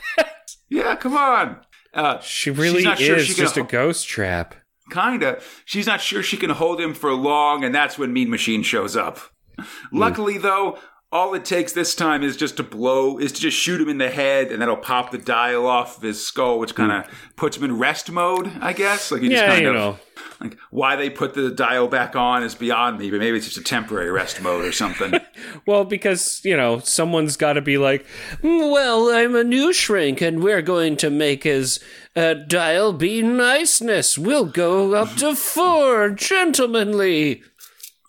[0.70, 1.60] Yeah, come on.
[1.92, 4.54] Uh, She really sure is she just a ho- ghost trap.
[4.90, 5.40] Kinda.
[5.64, 8.96] She's not sure she can hold him for long, and that's when Mean Machine shows
[8.96, 9.18] up.
[9.58, 9.64] Hmm.
[9.98, 10.78] Luckily, though,
[11.12, 13.98] all it takes this time is just to blow, is to just shoot him in
[13.98, 17.56] the head, and that'll pop the dial off of his skull, which kind of puts
[17.56, 19.10] him in rest mode, I guess.
[19.10, 19.48] Like he just Hmm.
[19.48, 19.98] Yeah, kind you of know.
[20.40, 23.56] like why they put the dial back on is beyond me, but maybe it's just
[23.58, 25.14] a temporary rest mode or something.
[25.66, 28.06] Well, because, you know, someone's got to be like,
[28.42, 31.78] "Mm, well, I'm a new shrink and we're going to make his
[32.14, 34.16] uh, dial be niceness.
[34.16, 37.42] We'll go up to four, gentlemanly.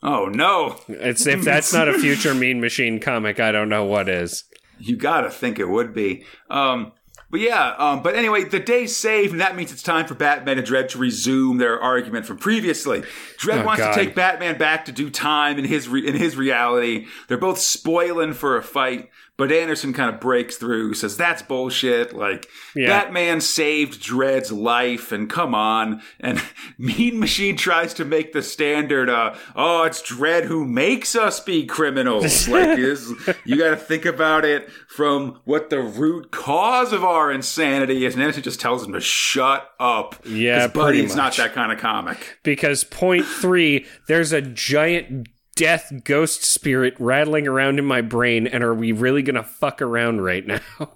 [0.04, 4.08] Oh no, It's If that's not a future Mean Machine comic, I don't know what
[4.10, 4.44] is.
[4.80, 6.24] you gotta think it would be.
[6.50, 6.92] Um,
[7.30, 10.58] but yeah, um, but anyway, the day's saved, and that means it's time for Batman
[10.60, 13.02] and Dredd to resume their argument from previously.
[13.42, 13.94] Dredd Oh, wants God.
[13.94, 17.08] to take Batman back to do time in his re- in his reality.
[17.28, 22.14] They're both spoiling for a fight, but Anderson kind of breaks through, says that's bullshit.
[22.14, 22.88] Like Yeah.
[22.88, 26.02] Batman saved Dredd's life, and come on.
[26.20, 26.42] And
[26.78, 29.10] Mean Machine tries to make the standard.
[29.10, 32.48] Uh, oh, it's Dredd who makes us be criminals.
[32.50, 33.12] like this,
[33.46, 38.14] you got to think about it from what the root cause of our insanity is.
[38.16, 40.16] And Anderson just tells him to shut up.
[40.26, 42.40] Yeah, buddy, it's not that kind of comic.
[42.44, 45.28] Because point three, there's a giant
[45.58, 50.22] death ghost spirit rattling around in my brain, and are we really gonna fuck around
[50.22, 50.60] right now?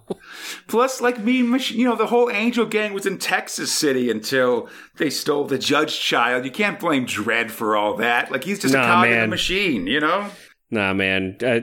[0.67, 4.69] Plus, like Mean Machine, you know, the whole Angel Gang was in Texas City until
[4.97, 6.45] they stole the Judge Child.
[6.45, 8.31] You can't blame Dredd for all that.
[8.31, 10.29] Like he's just a Nah, cog in the machine, you know.
[10.69, 11.37] Nah, man.
[11.43, 11.59] Uh,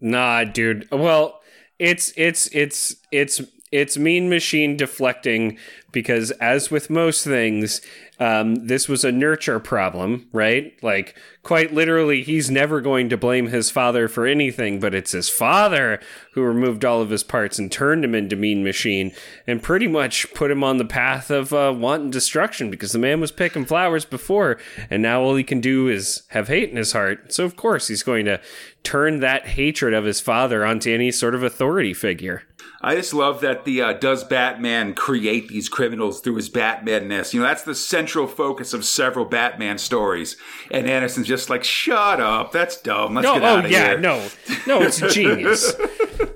[0.00, 0.86] nah, dude.
[0.90, 1.40] Well,
[1.78, 3.40] it's it's it's it's
[3.72, 5.56] it's Mean Machine deflecting
[5.92, 7.80] because, as with most things,
[8.20, 10.74] um, this was a nurture problem, right?
[10.82, 15.30] Like, quite literally, he's never going to blame his father for anything, but it's his
[15.30, 15.98] father
[16.34, 19.12] who removed all of his parts and turned him into Mean Machine
[19.46, 23.22] and pretty much put him on the path of uh, wanton destruction because the man
[23.22, 24.58] was picking flowers before,
[24.90, 27.32] and now all he can do is have hate in his heart.
[27.32, 28.38] So, of course, he's going to
[28.82, 32.42] turn that hatred of his father onto any sort of authority figure.
[32.82, 37.34] I just love that the uh, does Batman create these criminals through his Batmanness?
[37.34, 40.36] You know, that's the central focus of several Batman stories.
[40.70, 43.14] And Anderson's just like, shut up, that's dumb.
[43.14, 43.98] Let's No, get oh out of yeah, here.
[44.00, 44.26] no,
[44.66, 45.74] no, it's genius.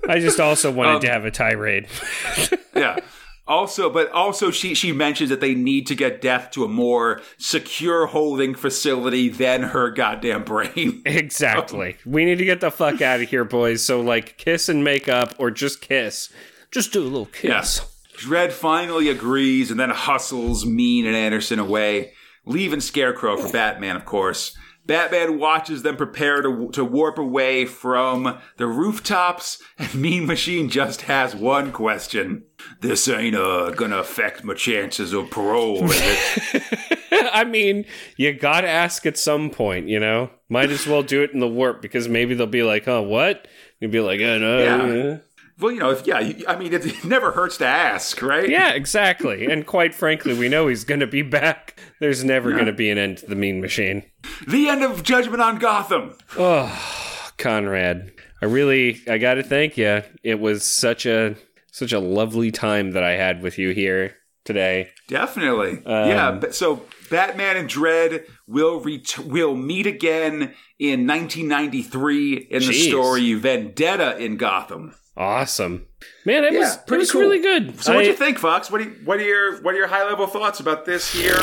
[0.06, 1.88] I just also wanted to have a tirade.
[2.76, 2.98] yeah.
[3.46, 7.20] Also, but also she she mentions that they need to get Death to a more
[7.36, 11.02] secure holding facility than her goddamn brain.
[11.06, 11.98] exactly.
[12.06, 13.84] We need to get the fuck out of here, boys.
[13.84, 16.32] So like, kiss and make up, or just kiss.
[16.70, 17.82] Just do a little kiss.
[18.16, 22.12] Dredd finally agrees and then hustles Mean and Anderson away,
[22.46, 24.56] leaving Scarecrow for Batman, of course.
[24.86, 31.02] Batman watches them prepare to, to warp away from the rooftops, and Mean Machine just
[31.02, 32.44] has one question.
[32.80, 36.62] This ain't uh, gonna affect my chances of parole, is it?
[37.32, 40.30] I mean, you gotta ask at some point, you know?
[40.48, 43.48] Might as well do it in the warp because maybe they'll be like, oh, what?
[43.80, 44.58] You'd be like, oh, no.
[44.58, 45.18] Yeah.
[45.58, 48.48] Well, you know, if, yeah, I mean, it, never hurts to ask, right?
[48.48, 49.46] Yeah, exactly.
[49.46, 51.78] and quite frankly, we know he's going to be back.
[52.00, 54.04] There's never going to be an end to the mean machine.
[54.48, 56.16] The end of Judgment on Gotham.
[56.36, 60.02] Oh, Conrad, I really, I got to thank you.
[60.22, 61.36] It was such a,
[61.70, 64.90] such a lovely time that I had with you here today.
[65.08, 65.84] Definitely.
[65.84, 66.40] Um, yeah.
[66.50, 74.16] So Batman and Dredd will ret- will meet again in 1993 in the story Vendetta
[74.18, 74.94] in Gotham.
[75.16, 75.86] Awesome,
[76.24, 76.44] man.
[76.44, 77.20] It Yeah, was, it pretty was cool.
[77.20, 77.80] really good.
[77.80, 78.70] So, what do you think, Fox?
[78.70, 81.38] What do you, what are your what are your high level thoughts about this here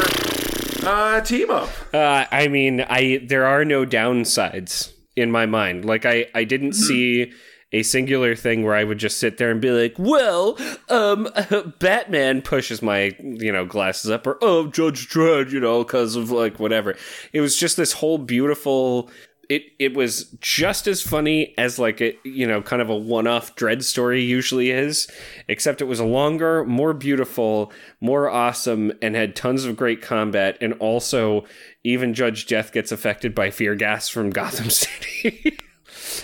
[0.85, 1.69] uh, team up?
[1.93, 5.85] Uh, I mean, I there are no downsides in my mind.
[5.85, 7.31] Like I, I didn't see
[7.73, 10.57] a singular thing where I would just sit there and be like, "Well,
[10.89, 11.29] um,
[11.79, 16.29] Batman pushes my you know glasses up," or "Oh, Judge Dredd," you know, because of
[16.29, 16.97] like whatever.
[17.31, 19.09] It was just this whole beautiful.
[19.51, 23.27] It it was just as funny as like a you know kind of a one
[23.27, 25.11] off Dredd story usually is,
[25.49, 30.71] except it was longer, more beautiful, more awesome, and had tons of great combat, and
[30.75, 31.43] also
[31.83, 35.57] even Judge Death gets affected by fear gas from Gotham City.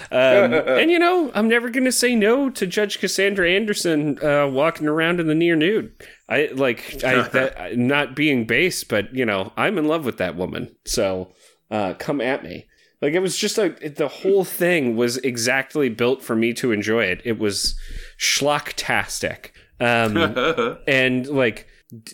[0.09, 4.87] um, and you know, I'm never gonna say no to Judge Cassandra Anderson uh, walking
[4.87, 5.91] around in the near nude.
[6.29, 10.37] I like I that not being base, but you know, I'm in love with that
[10.37, 10.73] woman.
[10.85, 11.33] So
[11.69, 12.67] uh, come at me.
[13.01, 17.03] Like it was just a the whole thing was exactly built for me to enjoy
[17.03, 17.21] it.
[17.23, 17.77] It was
[18.19, 19.51] schlocktastic.
[19.79, 21.67] Um, and like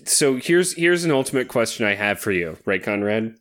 [0.05, 3.35] so here's here's an ultimate question I have for you, right, Conrad?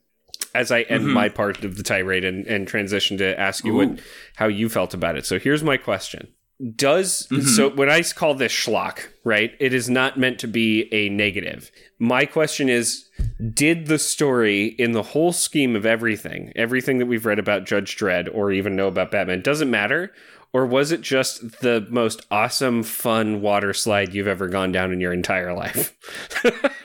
[0.55, 4.01] As I end my part of the tirade and, and transition to ask you what
[4.37, 5.25] how you felt about it.
[5.25, 6.29] So here's my question.
[6.77, 7.47] Does mm-hmm.
[7.47, 9.53] so when I call this schlock, right?
[9.59, 11.71] It is not meant to be a negative.
[11.99, 13.09] My question is
[13.53, 17.97] did the story in the whole scheme of everything, everything that we've read about Judge
[17.97, 20.13] Dredd or even know about Batman doesn't matter
[20.53, 25.01] or was it just the most awesome fun water slide you've ever gone down in
[25.01, 25.97] your entire life?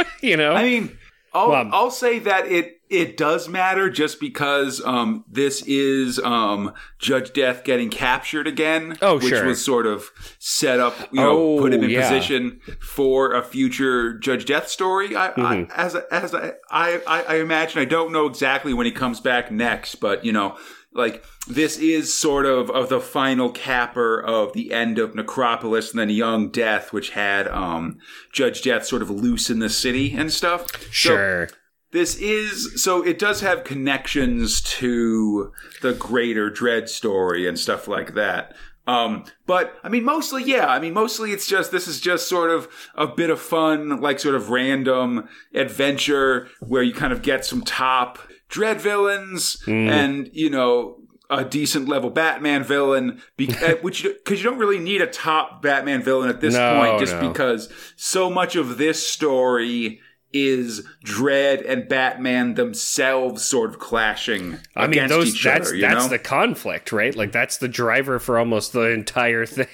[0.22, 0.54] you know?
[0.54, 0.98] I mean,
[1.34, 6.20] I'll, Well, um, I'll say that it it does matter just because um, this is
[6.20, 8.98] um, Judge Death getting captured again.
[9.02, 9.46] Oh, which sure.
[9.46, 10.10] was sort of
[10.40, 12.02] set up, you know, Oh, put him in yeah.
[12.02, 15.16] position for a future Judge Death story.
[15.16, 15.72] I, Mm-hmm.
[15.72, 19.52] I, as as I, I I imagine, I don't know exactly when he comes back
[19.52, 20.58] next, but you know.
[20.94, 26.00] Like this is sort of of the final capper of the end of Necropolis and
[26.00, 28.00] then Young Death, which had um,
[28.34, 30.66] Judge Death sort of loose in the city and stuff.
[30.86, 31.50] So sure.
[31.92, 38.14] This is so it does have connections to the greater Dredd story and stuff like
[38.16, 42.30] that um but i mean mostly yeah i mean mostly it's just this is just
[42.30, 47.22] sort of a bit of fun like sort of random adventure where you kind of
[47.22, 48.18] get some top
[48.50, 54.50] Dredd villains and you know a decent level Batman villain, be- uh, which because you
[54.50, 57.28] don't really need a top Batman villain at this No, point, just no.
[57.28, 57.68] because
[57.98, 60.00] so much of this story
[60.34, 65.80] is Dredd and Batman themselves sort of clashing I mean, against those each that's other.
[65.80, 66.10] That's know?
[66.10, 67.16] the conflict, right?
[67.16, 69.68] Like that's the driver for almost the entire thing.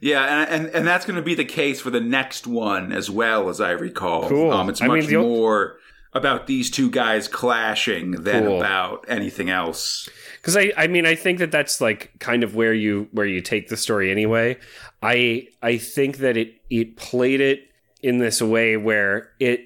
[0.00, 3.10] yeah, and, and and that's going to be the case for the next one as
[3.10, 4.28] well, as I recall.
[4.28, 4.52] Cool.
[4.52, 5.78] Um, it's I mean, much the more
[6.12, 8.56] about these two guys clashing than Cool.
[8.58, 10.08] about anything else.
[10.40, 13.42] because I, I mean i think that that's like kind of where you where you
[13.42, 14.56] take the story anyway
[15.02, 17.68] i i think that it it played it
[18.06, 19.60] in this way where it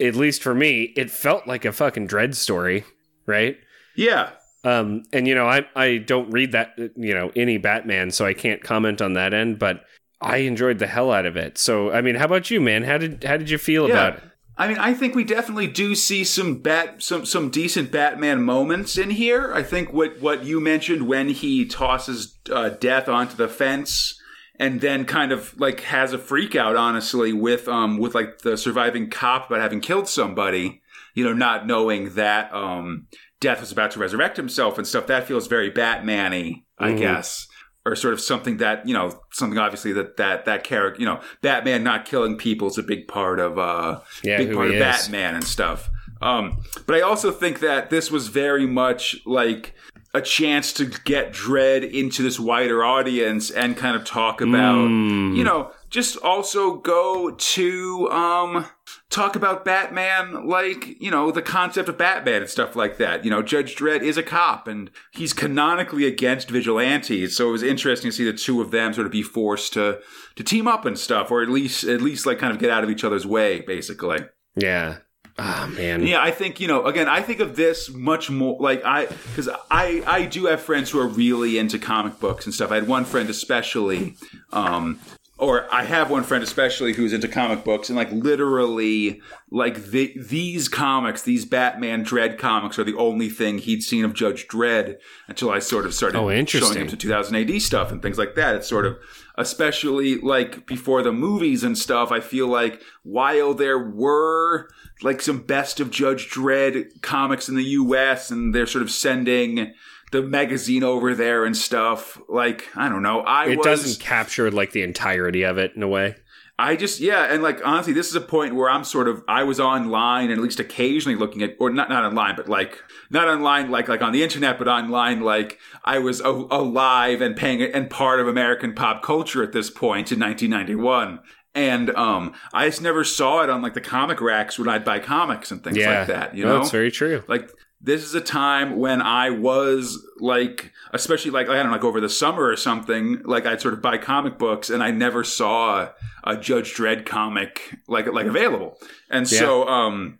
[0.00, 2.84] at least for me it felt like a fucking Dredd story
[3.26, 3.56] right?
[3.96, 4.30] Yeah,
[4.64, 8.34] um and you know i i don't read that you know any batman so i
[8.34, 9.84] can't comment on that end but
[10.20, 11.58] i enjoyed the hell out of it.
[11.58, 12.84] So i mean how about you man?
[12.84, 13.94] How did how did you feel yeah.
[13.94, 14.22] about it?
[14.60, 18.98] I mean, I think we definitely do see some bat, some some decent Batman moments
[18.98, 19.54] in here.
[19.54, 24.19] I think what what you mentioned when he tosses uh, Death onto the fence,
[24.60, 28.56] and then kind of like has a freak out, honestly, with um with like the
[28.56, 30.82] surviving cop about having killed somebody.
[31.14, 33.06] You know, not knowing that um
[33.40, 35.06] Death was about to resurrect himself and stuff.
[35.06, 36.98] That feels very Batman-y, I Mhm.
[36.98, 37.46] guess.
[37.86, 41.20] Or sort of something that you know, something obviously that that that character, you know,
[41.40, 44.80] Batman not killing people is a big part of uh, Yeah, big part of is.
[44.80, 45.88] Batman and stuff.
[46.20, 49.74] Um, but I also think that this was very much like
[50.12, 55.36] a chance to get Dredd into this wider audience and kind of talk about, Mm.
[55.36, 58.66] you know, just also go to um,
[59.08, 63.24] talk about Batman, like you know, the concept of Batman and stuff like that.
[63.24, 67.62] You know, Judge Dredd is a cop and he's canonically against vigilantes, so it was
[67.62, 70.00] interesting to see the two of them sort of be forced to
[70.36, 72.82] to team up and stuff, or at least at least like kind of get out
[72.82, 74.18] of each other's way, basically.
[74.56, 74.96] yeah
[75.40, 76.84] oh man Yeah, I think you know.
[76.84, 80.90] Again, I think of this much more like I because I I do have friends
[80.90, 82.70] who are really into comic books and stuff.
[82.70, 84.16] I had one friend especially,
[84.52, 85.00] um,
[85.38, 90.12] or I have one friend especially who's into comic books and like literally like the,
[90.16, 94.98] these comics, these Batman Dredd comics are the only thing he'd seen of Judge Dredd
[95.28, 98.34] until I sort of started Oh, showing him to 2000 AD stuff and things like
[98.34, 98.54] that.
[98.54, 98.98] It's sort of
[99.38, 102.12] especially like before the movies and stuff.
[102.12, 104.68] I feel like while there were
[105.02, 109.74] like some best of Judge Dredd comics in the US and they're sort of sending
[110.12, 112.20] the magazine over there and stuff.
[112.28, 113.20] Like, I don't know.
[113.20, 116.16] I it was doesn't capture like the entirety of it in a way
[116.60, 119.44] I just yeah, and like honestly, this is a point where I'm sort of I
[119.44, 123.28] was online and at least occasionally looking at or not not online, but like not
[123.28, 127.62] online like like on the internet, but online like I was a- alive and paying
[127.62, 131.20] and part of American pop culture at this point in 1991.
[131.60, 134.98] And um, I just never saw it on like the comic racks when I'd buy
[134.98, 136.34] comics and things yeah like that.
[136.34, 137.50] You no, know, that's very true like
[137.80, 142.00] this is a time when I was like, especially like I don't know, like over
[142.00, 143.22] the summer or something.
[143.24, 145.90] Like I'd sort of buy comic books, and I never saw
[146.24, 148.78] a Judge Dredd comic like like available.
[149.10, 150.18] And so, um,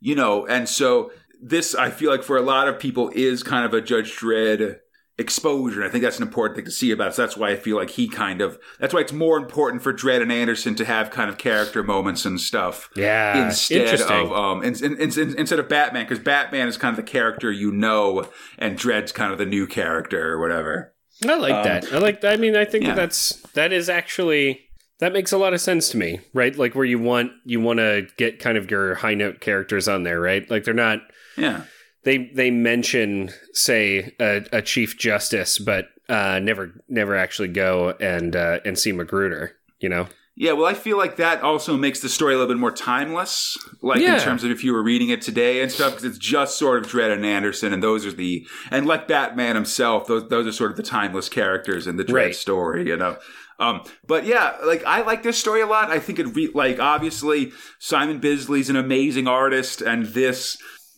[0.00, 3.64] you know, and so this I feel like for a lot of people is kind
[3.64, 4.80] of a Judge Dredd
[5.18, 5.80] exposure.
[5.80, 7.14] And I think that's an important thing to see about.
[7.14, 9.92] So that's why I feel like he kind of that's why it's more important for
[9.92, 14.62] Dredd and Anderson to have kind of character moments and stuff yeah instead of um
[14.62, 18.28] in, in, in- instead of Batman because Batman is kind of the character you know
[18.58, 20.94] and Dredd's kind of the new character or whatever.
[21.26, 21.92] I like Um, that.
[21.92, 22.24] I like.
[22.24, 22.90] I mean, I think yeah.
[22.90, 24.60] that that's that is actually
[25.00, 26.56] that makes a lot of sense to me, right?
[26.56, 30.04] Like where you want you want to get kind of your high note characters on
[30.04, 30.48] there, right?
[30.48, 31.00] Like they're not
[31.36, 31.64] Yeah.
[32.04, 38.34] They they mention say a, a chief justice, but uh, never never actually go and
[38.36, 39.50] uh, and see McGruder.
[39.80, 40.08] You know.
[40.40, 43.58] Yeah, well, I feel like that also makes the story a little bit more timeless,
[43.82, 44.14] like Yeah.
[44.14, 46.78] in terms of if you were reading it today and stuff, because it's just sort
[46.84, 50.52] of Dredd and Anderson, and those are the and like Batman himself, those those are
[50.52, 52.34] sort of the timeless characters in the Dredd Right.
[52.36, 53.16] story, you know.
[53.58, 55.90] Um, but yeah, like I like this story a lot.
[55.90, 57.50] I think it re- like obviously
[57.80, 60.56] Simon Bisley's an amazing artist, and this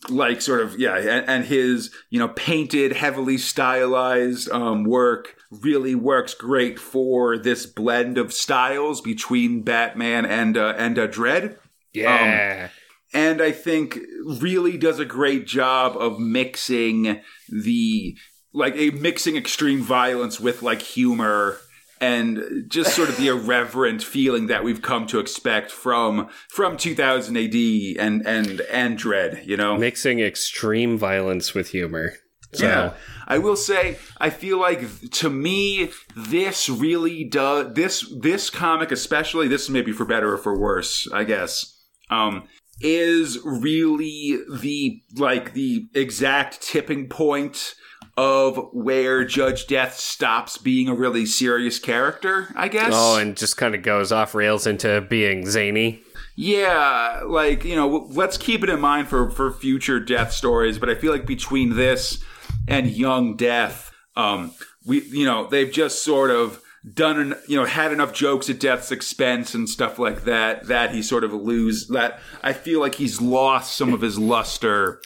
[0.09, 5.93] like sort of yeah and, and his you know painted heavily stylized um, work really
[5.95, 11.55] works great for this blend of styles between batman and uh, and uh, Dredd
[11.93, 12.69] Yeah.
[13.13, 18.17] and i think really does a great job of mixing the
[18.53, 21.57] like a mixing extreme violence with like humor
[22.01, 27.37] and just sort of the irreverent feeling that we've come to expect from from 2000
[27.37, 27.53] AD
[27.99, 29.77] and and and Dredd, you know.
[29.77, 32.15] Mixing extreme violence with humor.
[32.53, 32.93] So, Yeah.
[33.27, 39.47] I will say I feel like to me this really does this this comic especially
[39.47, 41.77] this may be for better or for worse, I guess.
[42.09, 42.47] Um
[42.81, 47.75] is really the like the exact tipping point
[48.17, 52.91] of where Judge Death stops being a really serious character, I guess.
[52.93, 56.03] Oh, and just kind of goes off rails into being zany.
[56.35, 60.79] Yeah, like you know, let's keep it in mind for for future death stories.
[60.79, 62.23] But I feel like between this
[62.67, 64.53] and Young Death, um,
[64.85, 66.61] we you know they've just sort of
[66.93, 70.91] done en- you know had enough jokes at Death's expense and stuff like that that
[70.91, 75.01] he sort of lose that I feel like he's lost some of his luster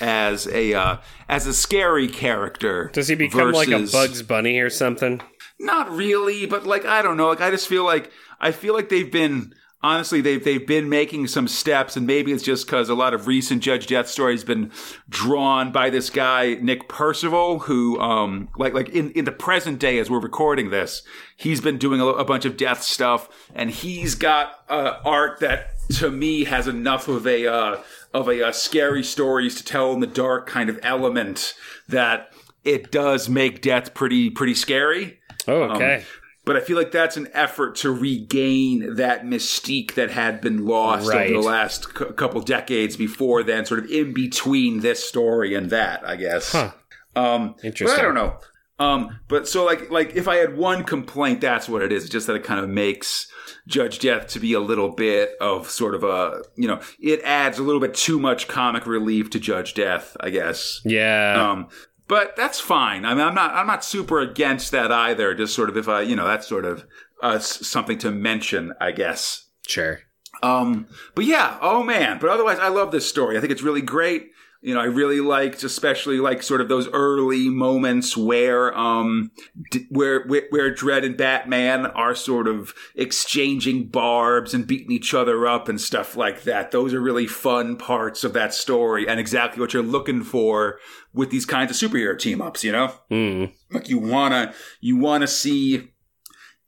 [0.00, 0.96] as a uh,
[1.28, 2.90] as a scary character.
[2.92, 5.20] Does he become like a Bugs Bunny or something?
[5.58, 7.28] not really, but like I don't know.
[7.28, 8.10] Like I just feel like
[8.40, 12.42] I feel like they've been honestly they've they've been making some steps, and maybe it's
[12.42, 14.70] just because a lot of recent Judge Death stories been
[15.08, 19.98] drawn by this guy Nick Percival, who um like like in in the present day
[19.98, 21.02] as we're recording this,
[21.36, 25.70] he's been doing a, a bunch of death stuff, and he's got uh, art that
[25.94, 27.82] to me has enough of a uh,
[28.14, 31.54] of a uh, scary stories to tell in the dark kind of element
[31.88, 32.32] that
[32.64, 35.18] it does make death pretty pretty scary.
[35.46, 36.04] Oh, Um, okay.
[36.44, 41.06] But I feel like that's an effort to regain that mystique that had been lost
[41.08, 41.30] Right.
[41.30, 45.68] over the last c- couple decades before then, sort of in between this story and
[45.68, 46.52] that, I guess.
[46.52, 46.72] Huh.
[47.14, 47.98] Um, but Interesting.
[48.00, 48.38] I don't know.
[48.78, 52.04] Um, but so like like if I had one complaint, that's what it is.
[52.04, 53.26] It's just that it kind of makes
[53.66, 57.58] Judge Death to be a little bit of sort of a you know it adds
[57.58, 60.80] a little bit too much comic relief to Judge Death, I guess.
[60.84, 61.50] yeah.
[61.50, 61.68] Um,
[62.06, 63.04] but that's fine.
[63.04, 65.34] I mean, I'm not I'm not super against that either.
[65.34, 66.86] Just sort of if I you know that's sort of
[67.22, 69.46] uh, something to mention, I guess.
[69.66, 70.00] sure.
[70.40, 70.86] Um,
[71.16, 72.18] but yeah, oh man.
[72.20, 73.36] But otherwise, I love this story.
[73.36, 74.30] I think it's really great.
[74.68, 79.30] You know, I really liked, especially like sort of those early moments where, um,
[79.70, 85.14] d- where, where, where Dredd and Batman are sort of exchanging barbs and beating each
[85.14, 86.70] other up and stuff like that.
[86.70, 90.78] Those are really fun parts of that story and exactly what you're looking for
[91.14, 92.92] with these kinds of superhero team ups, you know?
[93.10, 93.54] Mm.
[93.70, 95.92] Like you wanna, you wanna see,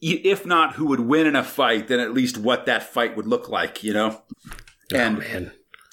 [0.01, 3.27] if not who would win in a fight, then at least what that fight would
[3.27, 4.23] look like, you know?
[4.91, 5.53] And oh, man.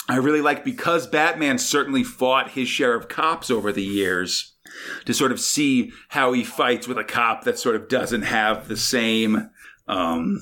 [0.10, 4.54] I really like because Batman certainly fought his share of cops over the years
[5.06, 8.68] to sort of see how he fights with a cop that sort of doesn't have
[8.68, 9.50] the same
[9.88, 10.42] um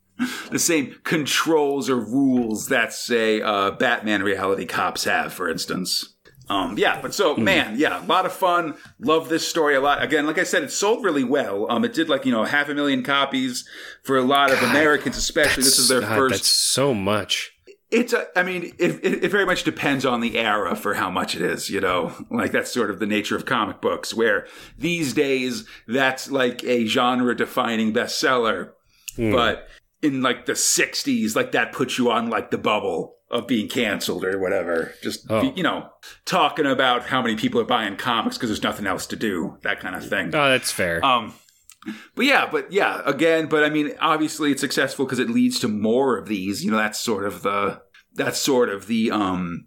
[0.50, 6.14] the same controls or rules that say uh Batman reality cops have for instance.
[6.50, 8.74] Um, yeah, but so man, yeah, a lot of fun.
[8.98, 10.02] Love this story a lot.
[10.02, 11.70] Again, like I said, it sold really well.
[11.70, 13.68] Um, it did like you know half a million copies
[14.02, 15.64] for a lot of Americans, especially.
[15.64, 17.52] This is their God, first That's so much.
[17.90, 21.10] It's a, I mean, it, it, it very much depends on the era for how
[21.10, 22.12] much it is, you know?
[22.30, 24.46] Like, that's sort of the nature of comic books, where
[24.76, 28.70] these days, that's like a genre defining bestseller.
[29.16, 29.66] But
[30.02, 34.24] in like the 60s, like that puts you on like the bubble of being canceled
[34.24, 34.94] or whatever.
[35.02, 35.52] Just, Oh.
[35.56, 35.88] you know,
[36.24, 39.80] talking about how many people are buying comics because there's nothing else to do, that
[39.80, 40.28] kind of thing.
[40.28, 41.04] Oh, that's fair.
[41.04, 41.34] Um,
[42.14, 45.68] but yeah, but yeah, again, but I mean, obviously it's successful because it leads to
[45.68, 46.64] more of these.
[46.64, 47.82] You know, that's sort of the
[48.14, 49.66] that's sort of the um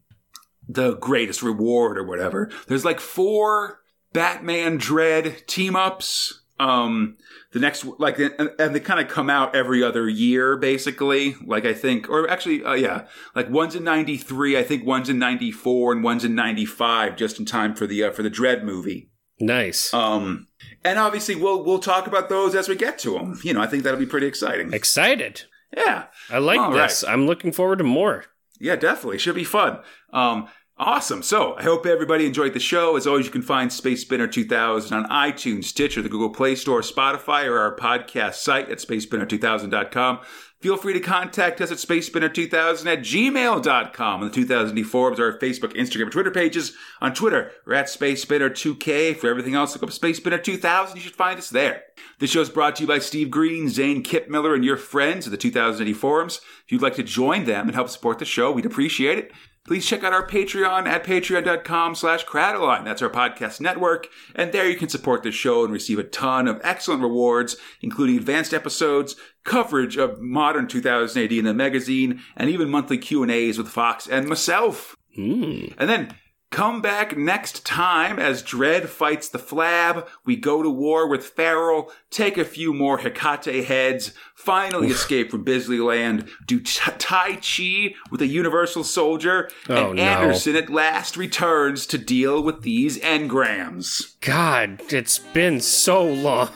[0.68, 2.50] the greatest reward or whatever.
[2.68, 3.82] There's like four
[4.14, 6.40] Batman Dredd team ups.
[6.60, 7.18] Um,
[7.54, 11.36] the next like and, and they kind of come out every other year, basically.
[11.44, 15.18] Like I think, or actually, uh, yeah, like one's in '93, I think one's in
[15.18, 19.10] '94, and one's in '95, just in time for the uh, for the Dredd movie.
[19.40, 19.92] nice.
[19.92, 20.48] Um,
[20.84, 23.40] and obviously we'll we'll talk about those as we get to them.
[23.44, 24.74] You know, I think that'll be pretty exciting.
[24.74, 25.44] Excited.
[25.76, 27.04] Yeah, I like All this.
[27.04, 27.14] Right.
[27.14, 28.26] I'm looking forward to more.
[28.60, 29.18] Yeah, definitely.
[29.18, 29.80] Should be fun.
[30.14, 30.48] Um,
[30.82, 31.22] Awesome.
[31.22, 32.98] So I hope everybody enjoyed the show.
[32.98, 36.82] As always, you can find Space Spinner 2000 on iTunes, Stitcher, the Google Play Store,
[36.82, 40.20] Spotify, or our podcast site at spacespinner2000.com.
[40.62, 44.22] Feel free to contact us at spacespinner2000 at gmail.com.
[44.22, 46.74] On the 2000 forums, are our Facebook, Instagram, and Twitter pages.
[47.02, 49.18] On Twitter, we're at spacespinner2k.
[49.18, 50.96] For everything else, look up spacespinner2000.
[50.96, 51.86] You should find us there.
[52.20, 55.26] This show is brought to you by Steve Green, Zane Kip Miller, and your friends
[55.26, 56.42] at the 2080 forums.
[56.64, 59.32] If you'd like to join them and help support the show, we'd appreciate it
[59.66, 62.84] please check out our Patreon at patreon.com slash Crataline.
[62.84, 64.08] That's our podcast network.
[64.36, 68.18] And there you can support the show and receive a ton of excellent rewards, including
[68.18, 73.70] advanced episodes, coverage of modern 2000 AD in the magazine, and even monthly Q&As with
[73.70, 74.96] Fox and myself.
[75.18, 75.74] Mm.
[75.78, 76.16] And then
[76.52, 80.06] Come back next time as Dredd fights the Flab.
[80.26, 85.46] We go to war with Farrell, take a few more Hecate heads, finally escape from
[85.46, 90.04] Bisley Land, do t- Tai Chi with a Universal Soldier, Oh, and no.
[90.04, 94.20] Anderson at last returns to deal with these engrams.
[94.20, 96.50] God, it's been so long.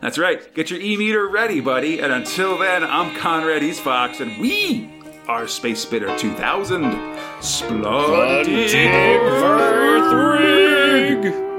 [0.00, 0.52] That's right.
[0.52, 2.00] Get your e-meter ready, buddy.
[2.00, 4.90] And until then, I'm Conrad East Fox, and we
[5.28, 6.84] are Space Spinner 2000.
[7.40, 8.74] Splundig
[9.40, 11.51] Verthrig.